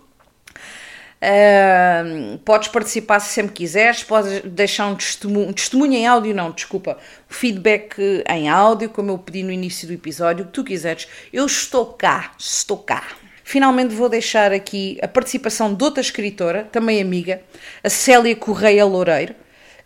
Uh, 1.22 2.38
podes 2.38 2.68
participar 2.68 3.20
se 3.20 3.34
sempre 3.34 3.52
quiseres, 3.52 4.02
podes 4.02 4.40
deixar 4.42 4.86
um 4.86 4.96
testemunho, 4.96 5.52
testemunho 5.52 5.92
em 5.92 6.06
áudio, 6.06 6.34
não, 6.34 6.50
desculpa, 6.50 6.96
feedback 7.28 8.24
em 8.26 8.48
áudio, 8.48 8.88
como 8.88 9.10
eu 9.10 9.18
pedi 9.18 9.42
no 9.42 9.52
início 9.52 9.86
do 9.86 9.92
episódio, 9.92 10.44
o 10.44 10.46
que 10.46 10.54
tu 10.54 10.64
quiseres. 10.64 11.06
Eu 11.30 11.44
estou 11.44 11.84
cá, 11.86 12.32
estou 12.38 12.78
cá. 12.78 13.04
Finalmente 13.44 13.94
vou 13.94 14.08
deixar 14.08 14.50
aqui 14.52 14.98
a 15.02 15.08
participação 15.08 15.74
de 15.74 15.84
outra 15.84 16.00
escritora, 16.00 16.68
também 16.72 17.02
amiga, 17.02 17.42
a 17.84 17.90
Célia 17.90 18.34
Correia 18.34 18.84
Loureiro 18.86 19.34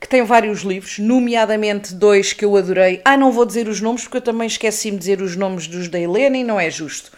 que 0.05 0.09
tem 0.09 0.23
vários 0.23 0.61
livros, 0.61 0.99
nomeadamente 0.99 1.95
dois 1.95 2.35
que 2.35 2.45
eu 2.45 2.55
adorei. 2.57 3.01
Ah, 3.07 3.17
não 3.17 3.33
vou 3.33 3.47
dizer 3.47 3.69
os 3.69 3.81
nomes 3.81 4.03
porque 4.03 4.19
eu 4.19 4.23
também 4.23 4.47
esqueci-me 4.47 4.99
de 4.99 5.01
dizer 5.01 5.23
os 5.23 5.35
nomes 5.35 5.67
dos 5.67 5.89
da 5.89 5.99
Helena 5.99 6.37
e 6.37 6.45
não 6.45 6.61
é 6.61 6.71
justo. 6.71 7.11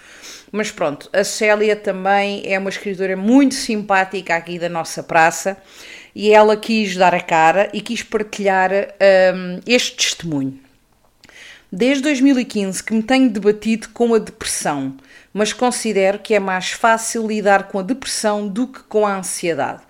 Mas 0.57 0.71
pronto, 0.71 1.11
a 1.13 1.23
Célia 1.23 1.77
também 1.77 2.43
é 2.47 2.59
uma 2.59 2.71
escritora 2.71 3.15
muito 3.15 3.55
simpática 3.55 4.35
aqui 4.35 4.59
da 4.59 4.71
nossa 4.71 5.03
praça 5.03 5.59
e 6.15 6.33
ela 6.33 6.57
quis 6.57 6.97
dar 6.97 7.15
a 7.15 7.21
cara 7.21 7.69
e 7.75 7.83
quis 7.83 8.03
partilhar 8.03 8.71
um, 8.73 9.61
este 9.67 9.95
testemunho. 9.97 10.59
Desde 11.71 12.05
2015 12.05 12.83
que 12.83 12.95
me 12.95 13.03
tenho 13.03 13.29
debatido 13.29 13.91
com 13.91 14.15
a 14.15 14.19
depressão, 14.19 14.97
mas 15.31 15.53
considero 15.53 16.21
que 16.21 16.33
é 16.33 16.41
mais 16.41 16.71
fácil 16.71 17.27
lidar 17.27 17.65
com 17.65 17.79
a 17.79 17.83
depressão 17.83 18.49
do 18.49 18.67
que 18.67 18.83
com 18.85 19.07
a 19.07 19.19
ansiedade. 19.19 19.83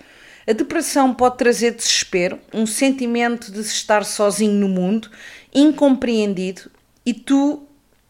A 0.48 0.52
depressão 0.52 1.14
pode 1.14 1.38
trazer 1.38 1.76
desespero, 1.76 2.40
um 2.52 2.66
sentimento 2.66 3.52
de 3.52 3.60
estar 3.60 4.04
sozinho 4.04 4.54
no 4.54 4.68
mundo, 4.68 5.08
incompreendido 5.54 6.62
e 7.04 7.14
tu 7.14 7.65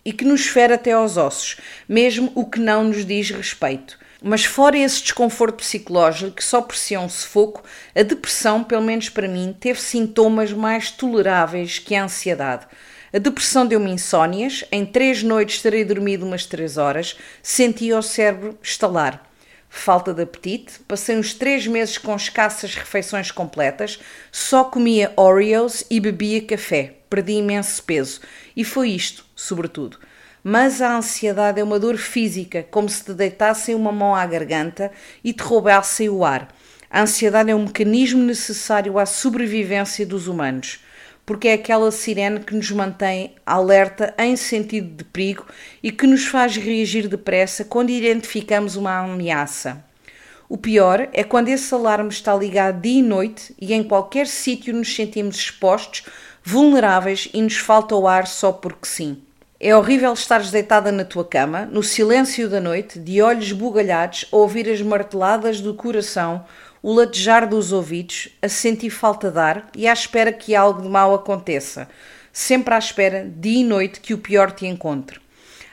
e 0.06 0.12
que 0.12 0.24
nos 0.24 0.46
fere 0.46 0.72
até 0.72 0.92
aos 0.92 1.16
ossos, 1.16 1.56
mesmo 1.88 2.30
o 2.36 2.46
que 2.46 2.60
não 2.60 2.84
nos 2.84 3.04
diz 3.04 3.28
respeito. 3.28 3.98
Mas 4.22 4.44
fora 4.44 4.78
esse 4.78 5.02
desconforto 5.02 5.56
psicológico 5.56 6.30
que 6.30 6.44
só 6.44 6.64
si 6.72 6.94
é 6.94 7.00
um 7.00 7.08
sufoco, 7.08 7.64
a 7.92 8.02
depressão, 8.02 8.62
pelo 8.62 8.82
menos 8.82 9.08
para 9.08 9.26
mim, 9.26 9.54
teve 9.58 9.80
sintomas 9.80 10.52
mais 10.52 10.92
toleráveis 10.92 11.80
que 11.80 11.96
a 11.96 12.04
ansiedade. 12.04 12.68
A 13.12 13.18
depressão 13.18 13.66
deu-me 13.66 13.90
insónias, 13.90 14.64
em 14.70 14.86
três 14.86 15.24
noites 15.24 15.60
terei 15.60 15.84
dormido 15.84 16.24
umas 16.24 16.46
três 16.46 16.76
horas, 16.76 17.16
sentia 17.42 17.98
o 17.98 18.02
cérebro 18.02 18.56
estalar 18.62 19.26
falta 19.68 20.14
de 20.14 20.22
apetite, 20.22 20.80
passei 20.88 21.16
uns 21.16 21.34
três 21.34 21.66
meses 21.66 21.98
com 21.98 22.16
escassas 22.16 22.74
refeições 22.74 23.30
completas, 23.30 24.00
só 24.32 24.64
comia 24.64 25.12
Oreos 25.16 25.84
e 25.90 26.00
bebia 26.00 26.40
café, 26.42 26.94
perdi 27.08 27.34
imenso 27.34 27.82
peso 27.82 28.20
e 28.56 28.64
foi 28.64 28.90
isto, 28.90 29.24
sobretudo. 29.34 29.98
Mas 30.42 30.80
a 30.80 30.96
ansiedade 30.96 31.60
é 31.60 31.64
uma 31.64 31.78
dor 31.78 31.96
física, 31.96 32.66
como 32.70 32.88
se 32.88 33.04
te 33.04 33.12
deitassem 33.12 33.74
uma 33.74 33.90
mão 33.90 34.14
à 34.14 34.24
garganta 34.26 34.92
e 35.24 35.32
te 35.32 35.42
roubassem 35.42 36.08
o 36.08 36.24
ar. 36.24 36.54
A 36.88 37.02
ansiedade 37.02 37.50
é 37.50 37.54
um 37.54 37.64
mecanismo 37.64 38.22
necessário 38.22 38.98
à 38.98 39.06
sobrevivência 39.06 40.06
dos 40.06 40.28
humanos 40.28 40.80
porque 41.26 41.48
é 41.48 41.54
aquela 41.54 41.90
sirene 41.90 42.38
que 42.38 42.54
nos 42.54 42.70
mantém 42.70 43.34
alerta 43.44 44.14
em 44.16 44.36
sentido 44.36 44.98
de 44.98 45.04
perigo 45.04 45.44
e 45.82 45.90
que 45.90 46.06
nos 46.06 46.24
faz 46.24 46.56
reagir 46.56 47.08
depressa 47.08 47.64
quando 47.64 47.90
identificamos 47.90 48.76
uma 48.76 49.00
ameaça. 49.00 49.84
O 50.48 50.56
pior 50.56 51.08
é 51.12 51.24
quando 51.24 51.48
esse 51.48 51.74
alarme 51.74 52.08
está 52.08 52.32
ligado 52.32 52.80
dia 52.80 53.00
e 53.00 53.02
noite 53.02 53.52
e 53.60 53.74
em 53.74 53.82
qualquer 53.82 54.28
sítio 54.28 54.72
nos 54.72 54.94
sentimos 54.94 55.36
expostos, 55.36 56.04
vulneráveis 56.48 57.28
e 57.34 57.42
nos 57.42 57.56
falta 57.56 57.96
o 57.96 58.06
ar 58.06 58.24
só 58.24 58.52
porque 58.52 58.86
sim. 58.86 59.20
É 59.58 59.74
horrível 59.74 60.12
estares 60.12 60.52
deitada 60.52 60.92
na 60.92 61.04
tua 61.04 61.24
cama, 61.24 61.66
no 61.66 61.82
silêncio 61.82 62.48
da 62.48 62.60
noite, 62.60 63.00
de 63.00 63.20
olhos 63.20 63.50
bugalhados, 63.50 64.26
a 64.30 64.36
ouvir 64.36 64.70
as 64.70 64.80
marteladas 64.80 65.60
do 65.60 65.74
coração 65.74 66.44
o 66.80 66.92
latejar 66.92 67.48
dos 67.48 67.72
ouvidos, 67.72 68.28
a 68.40 68.48
sentir 68.48 68.90
falta 68.90 69.28
de 69.28 69.38
ar 69.40 69.68
e 69.74 69.88
à 69.88 69.92
espera 69.92 70.32
que 70.32 70.54
algo 70.54 70.82
de 70.82 70.88
mal 70.88 71.12
aconteça, 71.16 71.88
sempre 72.32 72.74
à 72.74 72.78
espera, 72.78 73.28
dia 73.28 73.62
e 73.62 73.64
noite, 73.64 73.98
que 73.98 74.14
o 74.14 74.18
pior 74.18 74.52
te 74.52 74.66
encontre. 74.66 75.18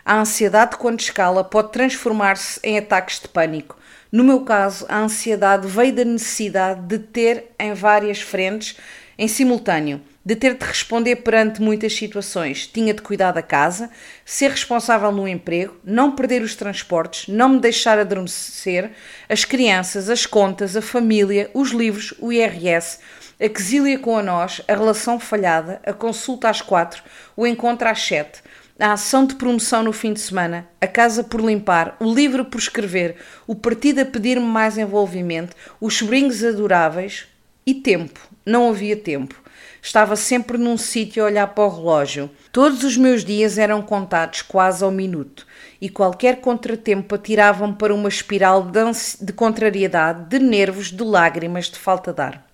A 0.04 0.18
ansiedade, 0.18 0.76
quando 0.78 1.02
escala, 1.02 1.44
pode 1.44 1.72
transformar-se 1.72 2.60
em 2.64 2.80
ataques 2.80 3.20
de 3.20 3.28
pânico. 3.28 3.78
No 4.12 4.24
meu 4.24 4.42
caso, 4.42 4.88
a 4.90 4.98
ansiedade 4.98 5.68
veio 5.68 5.94
da 5.94 6.04
necessidade 6.04 6.82
de 6.82 6.98
ter 6.98 7.52
em 7.60 7.76
várias 7.76 8.22
frentes 8.22 8.76
em 9.16 9.28
simultâneo 9.28 10.02
de 10.26 10.36
ter 10.36 10.58
de 10.58 10.66
responder 10.66 11.18
perante 11.18 11.62
muitas 11.62 11.94
situações. 11.94 12.66
Tinha 12.66 12.94
de 12.94 13.02
cuidar 13.02 13.32
da 13.32 13.42
casa, 13.42 13.90
ser 14.24 14.52
responsável 14.52 15.12
no 15.12 15.28
emprego, 15.28 15.76
não 15.84 16.16
perder 16.16 16.42
os 16.42 16.56
transportes, 16.56 17.28
não 17.28 17.50
me 17.50 17.60
deixar 17.60 18.00
adormecer, 18.00 18.92
as 19.28 19.44
crianças, 19.44 20.10
as 20.10 20.26
contas, 20.26 20.78
a 20.78 20.82
família, 20.82 21.52
os 21.54 21.72
livros, 21.72 22.14
o 22.20 22.32
IRS, 22.32 23.00
a 23.40 23.50
quesília 23.50 24.00
com 24.00 24.18
a 24.18 24.24
nós, 24.24 24.62
a 24.68 24.74
relação 24.74 25.20
falhada, 25.20 25.82
a 25.86 25.92
consulta 25.92 26.50
às 26.50 26.62
quatro, 26.62 27.04
o 27.36 27.46
encontro 27.46 27.90
às 27.90 28.02
sete, 28.02 28.42
a 28.80 28.94
ação 28.94 29.26
de 29.26 29.36
promoção 29.36 29.84
no 29.84 29.92
fim 29.92 30.14
de 30.14 30.22
semana, 30.22 30.68
a 30.80 30.88
casa 30.88 31.24
por 31.24 31.42
limpar, 31.42 31.98
o 32.00 32.12
livro 32.12 32.46
por 32.46 32.58
escrever, 32.58 33.18
o 33.46 33.54
partido 33.54 34.00
a 34.00 34.06
pedir-me 34.06 34.46
mais 34.46 34.78
envolvimento, 34.78 35.56
os 35.82 35.98
sobrinhos 35.98 36.44
adoráveis 36.44 37.28
e 37.66 37.74
tempo. 37.74 38.20
Não 38.46 38.70
havia 38.70 38.96
tempo. 38.96 39.43
Estava 39.86 40.16
sempre 40.16 40.58
num 40.58 40.78
sítio 40.78 41.22
a 41.22 41.26
olhar 41.26 41.48
para 41.48 41.66
o 41.66 41.70
relógio. 41.70 42.32
Todos 42.54 42.86
os 42.86 42.96
meus 42.96 43.26
dias 43.26 43.58
eram 43.58 43.82
contados 43.82 44.42
quase 44.42 44.82
ao 44.82 44.90
minuto 44.90 45.46
e 45.82 45.90
qualquer 45.90 46.40
contratempo 46.40 47.16
atiravam 47.16 47.74
para 47.74 47.94
uma 47.94 48.08
espiral 48.08 48.64
de, 48.64 48.80
de 49.20 49.34
contrariedade, 49.34 50.30
de 50.30 50.40
nervos, 50.40 50.90
de 50.90 51.04
lágrimas, 51.04 51.66
de 51.66 51.78
falta 51.78 52.14
de 52.14 52.22
ar. 52.22 52.48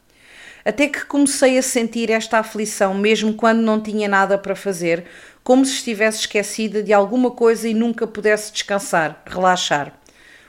Até 0.66 0.88
que 0.88 1.06
comecei 1.06 1.56
a 1.60 1.62
sentir 1.62 2.10
esta 2.10 2.40
aflição, 2.40 2.96
mesmo 2.96 3.36
quando 3.36 3.62
não 3.62 3.80
tinha 3.80 4.10
nada 4.10 4.36
para 4.36 4.56
fazer, 4.56 5.06
como 5.44 5.64
se 5.64 5.74
estivesse 5.74 6.22
esquecida 6.22 6.82
de 6.82 6.92
alguma 6.92 7.30
coisa 7.30 7.70
e 7.70 7.76
nunca 7.76 8.08
pudesse 8.08 8.52
descansar, 8.52 9.22
relaxar. 9.28 9.94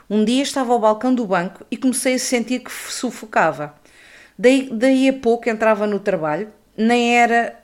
Um 0.09 0.25
dia 0.25 0.41
estava 0.41 0.73
ao 0.73 0.79
balcão 0.79 1.13
do 1.13 1.27
banco 1.27 1.63
e 1.69 1.77
comecei 1.77 2.15
a 2.15 2.19
sentir 2.19 2.61
que 2.61 2.71
sufocava. 2.71 3.75
Daí, 4.35 4.67
daí 4.73 5.07
a 5.07 5.13
pouco 5.13 5.47
entrava 5.47 5.85
no 5.85 5.99
trabalho, 5.99 6.51
nem 6.81 7.17
era 7.17 7.57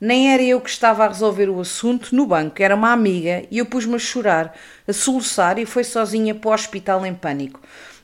nem 0.00 0.32
era 0.32 0.42
eu 0.42 0.60
que 0.60 0.70
estava 0.70 1.04
a 1.04 1.08
resolver 1.08 1.48
o 1.48 1.60
assunto 1.60 2.14
no 2.14 2.24
banco, 2.24 2.62
era 2.62 2.76
uma 2.76 2.92
amiga 2.92 3.42
e 3.50 3.58
eu 3.58 3.66
pus-me 3.66 3.96
a 3.96 3.98
chorar, 3.98 4.54
a 4.86 4.92
soluçar 4.92 5.58
e 5.58 5.66
foi 5.66 5.82
sozinha 5.82 6.36
para 6.36 6.50
o 6.50 6.54
hospital 6.54 7.04
em 7.04 7.12
pânico. 7.12 7.60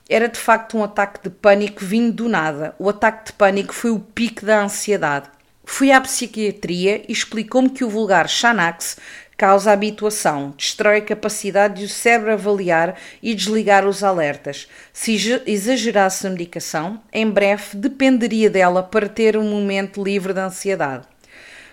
Era 0.08 0.28
de 0.28 0.38
facto 0.38 0.76
um 0.76 0.82
ataque 0.82 1.22
de 1.22 1.30
pânico 1.30 1.84
vindo 1.84 2.12
do 2.12 2.28
nada. 2.28 2.74
O 2.80 2.88
ataque 2.88 3.26
de 3.26 3.32
pânico 3.34 3.72
foi 3.72 3.92
o 3.92 4.00
pico 4.00 4.44
da 4.44 4.60
ansiedade. 4.60 5.30
Fui 5.64 5.92
à 5.92 6.00
psiquiatria 6.00 7.02
e 7.08 7.12
explicou-me 7.12 7.70
que 7.70 7.84
o 7.84 7.88
vulgar 7.88 8.28
Xanax 8.28 8.98
causa 9.36 9.72
habituação, 9.72 10.54
destrói 10.56 10.98
a 10.98 11.02
capacidade 11.02 11.80
de 11.80 11.84
o 11.84 11.88
cérebro 11.88 12.32
avaliar 12.32 12.98
e 13.22 13.34
desligar 13.34 13.86
os 13.86 14.02
alertas. 14.02 14.68
Se 14.92 15.42
exagerasse 15.46 16.26
a 16.26 16.30
medicação, 16.30 17.00
em 17.12 17.28
breve 17.28 17.76
dependeria 17.76 18.48
dela 18.48 18.82
para 18.82 19.08
ter 19.08 19.36
um 19.36 19.48
momento 19.48 20.02
livre 20.02 20.32
de 20.32 20.40
ansiedade. 20.40 21.06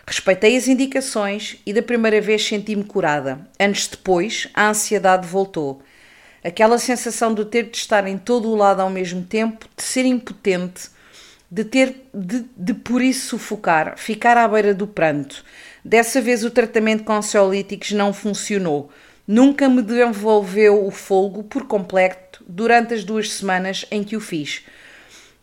Respeitei 0.06 0.58
as 0.58 0.67
indicações 0.67 1.58
e 1.65 1.71
da 1.71 1.82
primeira 1.82 2.19
vez 2.19 2.45
senti-me 2.45 2.84
curada. 2.84 3.47
Anos 3.60 3.88
depois, 3.88 4.47
a 4.54 4.69
ansiedade 4.69 5.28
voltou. 5.28 5.82
Aquela 6.43 6.80
sensação 6.80 7.34
de 7.34 7.45
ter 7.45 7.69
de 7.69 7.78
estar 7.78 8.08
em 8.08 8.17
todo 8.17 8.50
o 8.50 8.56
lado 8.56 8.82
ao 8.82 8.89
mesmo 8.89 9.24
tempo, 9.24 9.67
de 9.78 9.84
ser 9.84 10.06
impotente, 10.06 10.89
de 11.52 11.63
ter 11.63 12.10
de, 12.13 12.45
de 12.58 12.74
por 12.74 13.02
isso 13.02 13.30
sufocar, 13.38 13.97
ficar 13.97 14.38
à 14.38 14.47
beira 14.47 14.74
do 14.74 14.88
pranto. 14.88 15.45
Dessa 15.83 16.21
vez 16.21 16.43
o 16.43 16.51
tratamento 16.51 17.03
com 17.03 17.13
ansiolíticos 17.13 17.91
não 17.91 18.13
funcionou. 18.13 18.91
Nunca 19.27 19.67
me 19.67 19.81
devolveu 19.81 20.85
o 20.85 20.91
fogo 20.91 21.43
por 21.43 21.65
completo 21.65 22.43
durante 22.47 22.93
as 22.93 23.03
duas 23.03 23.31
semanas 23.31 23.85
em 23.89 24.03
que 24.03 24.15
o 24.15 24.19
fiz, 24.19 24.63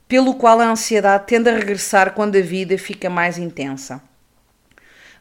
pelo 0.06 0.34
qual 0.34 0.60
a 0.60 0.70
ansiedade 0.70 1.26
tende 1.26 1.48
a 1.48 1.54
regressar 1.54 2.12
quando 2.12 2.36
a 2.36 2.40
vida 2.40 2.76
fica 2.78 3.08
mais 3.10 3.38
intensa. 3.38 4.02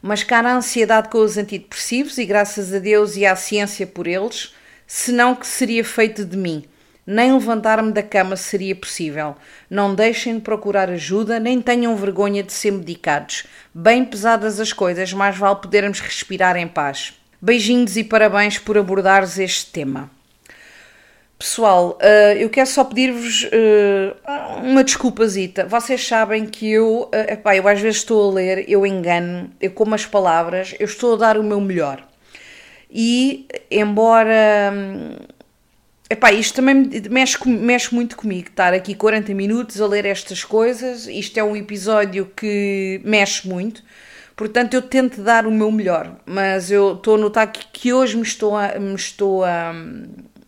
Mas 0.00 0.22
cara 0.22 0.50
a 0.50 0.56
ansiedade 0.56 1.08
com 1.08 1.18
os 1.18 1.36
antidepressivos 1.36 2.18
e 2.18 2.24
graças 2.24 2.72
a 2.72 2.78
Deus 2.78 3.16
e 3.16 3.26
à 3.26 3.34
ciência 3.34 3.86
por 3.86 4.06
eles, 4.06 4.54
senão 4.86 5.34
que 5.34 5.46
seria 5.46 5.84
feito 5.84 6.24
de 6.24 6.36
mim. 6.36 6.64
Nem 7.10 7.32
levantar-me 7.32 7.90
da 7.90 8.02
cama 8.02 8.36
seria 8.36 8.76
possível. 8.76 9.34
Não 9.70 9.94
deixem 9.94 10.34
de 10.34 10.42
procurar 10.42 10.90
ajuda, 10.90 11.40
nem 11.40 11.58
tenham 11.58 11.96
vergonha 11.96 12.42
de 12.42 12.52
ser 12.52 12.70
medicados. 12.70 13.46
Bem 13.72 14.04
pesadas 14.04 14.60
as 14.60 14.74
coisas, 14.74 15.10
mais 15.14 15.34
vale 15.34 15.56
podermos 15.56 16.00
respirar 16.00 16.54
em 16.58 16.68
paz. 16.68 17.14
Beijinhos 17.40 17.96
e 17.96 18.04
parabéns 18.04 18.58
por 18.58 18.76
abordares 18.76 19.38
este 19.38 19.72
tema. 19.72 20.10
Pessoal, 21.38 21.96
uh, 22.02 22.36
eu 22.36 22.50
quero 22.50 22.68
só 22.68 22.84
pedir-vos 22.84 23.44
uh, 23.44 24.62
uma 24.62 24.84
desculpazita. 24.84 25.64
Vocês 25.64 26.06
sabem 26.06 26.44
que 26.44 26.70
eu, 26.70 27.04
uh, 27.04 27.32
epá, 27.32 27.56
eu 27.56 27.66
às 27.66 27.80
vezes 27.80 28.00
estou 28.00 28.30
a 28.30 28.34
ler, 28.34 28.68
eu 28.68 28.84
engano, 28.84 29.50
eu 29.58 29.70
como 29.70 29.94
as 29.94 30.04
palavras, 30.04 30.74
eu 30.78 30.84
estou 30.84 31.14
a 31.14 31.16
dar 31.16 31.38
o 31.38 31.42
meu 31.42 31.58
melhor. 31.58 32.06
E, 32.90 33.46
embora. 33.70 34.74
Epá, 36.10 36.32
isto 36.32 36.56
também 36.56 36.88
mexe, 37.10 37.46
mexe 37.46 37.94
muito 37.94 38.16
comigo, 38.16 38.48
estar 38.48 38.72
aqui 38.72 38.94
40 38.94 39.34
minutos 39.34 39.78
a 39.78 39.86
ler 39.86 40.06
estas 40.06 40.42
coisas. 40.42 41.06
Isto 41.06 41.38
é 41.38 41.44
um 41.44 41.54
episódio 41.54 42.32
que 42.34 43.00
mexe 43.04 43.46
muito. 43.46 43.82
Portanto, 44.34 44.72
eu 44.72 44.80
tento 44.80 45.20
dar 45.22 45.46
o 45.46 45.50
meu 45.50 45.70
melhor, 45.70 46.16
mas 46.24 46.70
eu 46.70 46.94
estou 46.94 47.16
a 47.16 47.18
notar 47.18 47.52
que, 47.52 47.66
que 47.72 47.92
hoje 47.92 48.16
me 48.16 48.22
estou 48.22 48.56
a, 48.56 48.78
me 48.78 48.94
estou 48.94 49.44
a, 49.44 49.74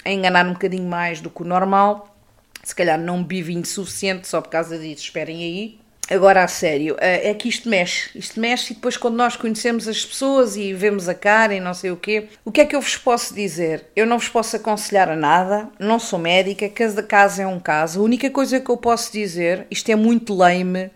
a 0.04 0.10
enganar 0.10 0.46
um 0.46 0.54
bocadinho 0.54 0.88
mais 0.88 1.20
do 1.20 1.28
que 1.28 1.42
o 1.42 1.44
normal. 1.44 2.16
Se 2.62 2.74
calhar 2.74 2.98
não 2.98 3.22
bebi 3.22 3.42
vinho 3.42 3.66
suficiente 3.66 4.28
só 4.28 4.40
por 4.40 4.48
causa 4.48 4.78
disso, 4.78 5.02
esperem 5.02 5.42
aí. 5.42 5.80
Agora, 6.10 6.42
a 6.42 6.48
sério, 6.48 6.96
eh, 6.98 7.30
é 7.30 7.34
que 7.34 7.48
isto 7.48 7.68
mexe. 7.68 8.10
Isto 8.18 8.40
mexe 8.40 8.72
e 8.72 8.74
depois 8.74 8.96
quando 8.96 9.14
nós 9.14 9.36
conhecemos 9.36 9.86
as 9.86 10.04
pessoas 10.04 10.56
e 10.56 10.74
vemos 10.74 11.08
a 11.08 11.14
cara 11.14 11.54
e 11.54 11.60
não 11.60 11.72
sei 11.72 11.92
o 11.92 11.96
quê, 11.96 12.26
o 12.44 12.50
que 12.50 12.60
é 12.60 12.64
que 12.64 12.74
eu 12.74 12.80
vos 12.80 12.96
posso 12.96 13.32
dizer? 13.32 13.86
Eu 13.94 14.06
não 14.06 14.18
vos 14.18 14.28
posso 14.28 14.56
aconselhar 14.56 15.08
a 15.08 15.14
nada, 15.14 15.68
não 15.78 16.00
sou 16.00 16.18
médica, 16.18 16.68
cada 16.68 17.00
caso 17.00 17.40
é 17.40 17.46
um 17.46 17.60
caso. 17.60 18.00
A 18.00 18.02
única 18.02 18.28
coisa 18.28 18.58
que 18.58 18.68
eu 18.68 18.76
posso 18.76 19.12
dizer, 19.12 19.68
isto 19.70 19.88
é 19.88 19.94
muito 19.94 20.34
lame, 20.34 20.90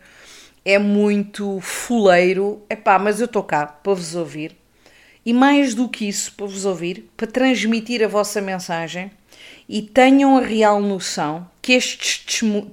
é 0.64 0.80
muito 0.80 1.60
fuleiro, 1.60 2.60
é 2.68 2.74
pá, 2.74 2.98
mas 2.98 3.20
eu 3.20 3.26
estou 3.26 3.44
cá 3.44 3.66
para 3.66 3.94
vos 3.94 4.16
ouvir 4.16 4.56
e 5.24 5.32
mais 5.32 5.74
do 5.74 5.88
que 5.88 6.08
isso, 6.08 6.32
para 6.32 6.46
vos 6.46 6.64
ouvir, 6.64 7.08
para 7.16 7.28
transmitir 7.28 8.02
a 8.02 8.08
vossa 8.08 8.40
mensagem 8.40 9.12
e 9.68 9.80
tenham 9.80 10.36
a 10.36 10.40
real 10.40 10.80
noção 10.80 11.48
que 11.62 11.72
estes 11.72 12.24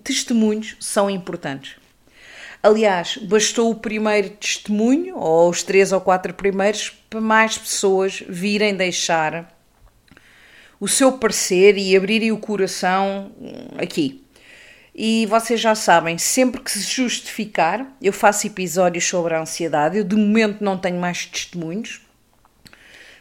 testemunhos 0.04 0.75
são 0.80 1.08
importantes. 1.08 1.81
Aliás, 2.63 3.17
bastou 3.17 3.71
o 3.71 3.76
primeiro 3.76 4.30
testemunho, 4.30 5.17
ou 5.17 5.50
os 5.50 5.63
três 5.63 5.91
ou 5.91 6.00
quatro 6.00 6.34
primeiros, 6.34 6.91
para 7.10 7.19
mais 7.19 7.58
pessoas 7.58 8.24
virem 8.28 8.76
deixar 8.76 9.52
o 10.80 10.88
seu 10.88 11.13
parecer 11.13 11.78
e 11.78 11.95
abrirem 11.95 12.32
o 12.32 12.38
coração 12.38 13.32
aqui. 13.78 14.24
E 14.93 15.26
vocês 15.28 15.60
já 15.60 15.74
sabem, 15.74 16.17
sempre 16.17 16.62
que 16.62 16.69
se 16.69 16.82
justificar, 16.82 17.88
eu 18.02 18.12
faço 18.12 18.45
episódios 18.45 19.08
sobre 19.08 19.34
a 19.34 19.41
ansiedade. 19.41 19.97
Eu 19.97 20.04
de 20.04 20.15
momento 20.15 20.63
não 20.63 20.78
tenho 20.78 21.00
mais 21.00 21.26
testemunhos, 21.26 22.02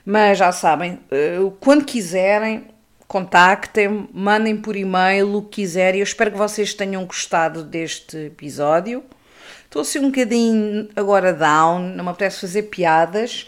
mas 0.04 0.36
já 0.36 0.52
sabem, 0.52 0.98
eh, 1.10 1.38
quando 1.60 1.84
quiserem, 1.84 2.64
contactem, 3.06 4.08
mandem 4.12 4.56
por 4.56 4.76
e-mail 4.76 5.36
o 5.36 5.42
que 5.42 5.62
quiserem. 5.62 6.00
Eu 6.00 6.04
espero 6.04 6.32
que 6.32 6.38
vocês 6.38 6.74
tenham 6.74 7.04
gostado 7.04 7.62
deste 7.62 8.16
episódio. 8.26 9.04
Estou 9.70 9.82
assim 9.82 10.00
um 10.00 10.10
bocadinho 10.10 10.88
agora 10.96 11.32
down, 11.32 11.78
não 11.94 12.02
me 12.02 12.10
apetece 12.10 12.40
fazer 12.40 12.64
piadas. 12.64 13.46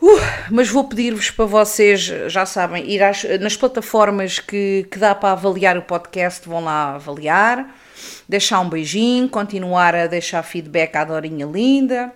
Uh, 0.00 0.06
mas 0.52 0.68
vou 0.68 0.84
pedir-vos 0.84 1.32
para 1.32 1.46
vocês, 1.46 2.00
já 2.28 2.46
sabem, 2.46 2.88
ir 2.88 3.02
às, 3.02 3.24
nas 3.40 3.56
plataformas 3.56 4.38
que, 4.38 4.86
que 4.88 5.00
dá 5.00 5.12
para 5.12 5.32
avaliar 5.32 5.76
o 5.76 5.82
podcast, 5.82 6.48
vão 6.48 6.64
lá 6.64 6.94
avaliar, 6.94 7.76
deixar 8.28 8.60
um 8.60 8.68
beijinho, 8.68 9.28
continuar 9.28 9.96
a 9.96 10.06
deixar 10.06 10.44
feedback 10.44 10.94
à 10.94 11.04
Dorinha 11.04 11.44
Linda 11.44 12.12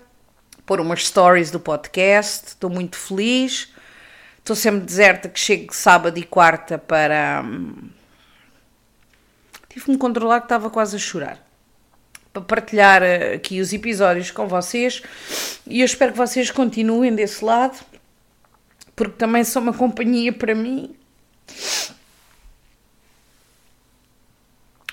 pôr 0.67 0.81
umas 0.81 1.07
stories 1.07 1.51
do 1.51 1.61
podcast. 1.61 2.49
Estou 2.49 2.71
muito 2.71 2.97
feliz. 2.97 3.73
Estou 4.39 4.55
sempre 4.55 4.81
deserta 4.81 5.29
que 5.29 5.39
chego 5.39 5.75
sábado 5.75 6.19
e 6.19 6.23
quarta 6.23 6.79
para. 6.79 7.43
Hum, 7.45 7.91
tive 9.69 9.87
que 9.87 9.91
me 9.91 9.99
controlar 9.99 10.41
que 10.41 10.47
estava 10.47 10.71
quase 10.71 10.97
a 10.97 10.99
chorar. 10.99 11.44
Para 12.35 12.43
partilhar 12.43 13.03
eh, 13.03 13.35
aqui 13.37 13.61
os 13.61 13.73
episódios 13.73 14.31
com 14.31 14.47
vocês. 14.47 15.03
E 15.67 15.81
eu 15.81 15.87
espero 15.87 16.13
que 16.13 16.19
vocês 16.19 16.51
continuem 16.51 17.15
desse 17.15 17.43
lado. 17.43 17.79
Porque 18.95 19.17
também 19.17 19.43
são 19.43 19.63
uma 19.63 19.73
companhia 19.73 20.33
para 20.33 20.55
mim. 20.55 20.95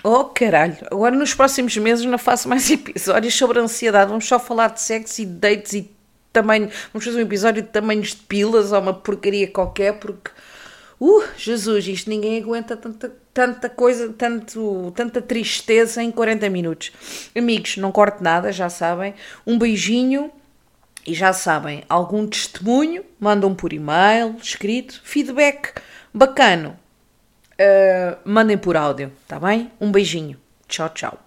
Oh 0.03 0.25
caralho, 0.25 0.77
agora 0.89 1.15
nos 1.15 1.33
próximos 1.33 1.77
meses 1.77 2.05
não 2.05 2.17
faço 2.17 2.49
mais 2.49 2.69
episódios 2.71 3.35
sobre 3.35 3.59
ansiedade, 3.59 4.09
vamos 4.09 4.27
só 4.27 4.39
falar 4.39 4.69
de 4.69 4.81
sexo 4.81 5.21
e 5.21 5.25
de 5.25 5.31
dates 5.31 5.73
e 5.73 5.91
tamanho, 6.33 6.71
vamos 6.91 7.05
fazer 7.05 7.19
um 7.19 7.21
episódio 7.21 7.61
de 7.61 7.67
tamanhos 7.67 8.09
de 8.09 8.15
pilas 8.15 8.71
ou 8.71 8.79
uma 8.79 8.93
porcaria 8.93 9.47
qualquer, 9.47 9.99
porque, 9.99 10.31
uh, 11.01 11.23
Jesus, 11.35 11.87
isto 11.87 12.09
ninguém 12.09 12.41
aguenta 12.41 12.77
tanta, 12.77 13.11
tanta 13.33 13.69
coisa, 13.69 14.13
tanto, 14.13 14.93
tanta 14.95 15.21
tristeza 15.21 16.03
em 16.03 16.11
40 16.11 16.49
minutos. 16.49 16.91
Amigos, 17.35 17.77
não 17.77 17.91
corte 17.91 18.21
nada, 18.21 18.51
já 18.51 18.69
sabem, 18.69 19.13
um 19.45 19.57
beijinho 19.57 20.31
e 21.05 21.13
já 21.13 21.33
sabem, 21.33 21.83
algum 21.89 22.27
testemunho, 22.27 23.03
mandam 23.19 23.55
por 23.55 23.73
e-mail, 23.73 24.35
escrito, 24.41 25.01
feedback 25.03 25.73
bacano, 26.13 26.77
uh, 27.53 28.17
mandem 28.23 28.57
por 28.57 28.77
áudio, 28.77 29.11
tá 29.27 29.39
bem? 29.39 29.71
Um 29.81 29.91
beijinho. 29.91 30.37
Tchau, 30.67 30.89
tchau. 30.89 31.21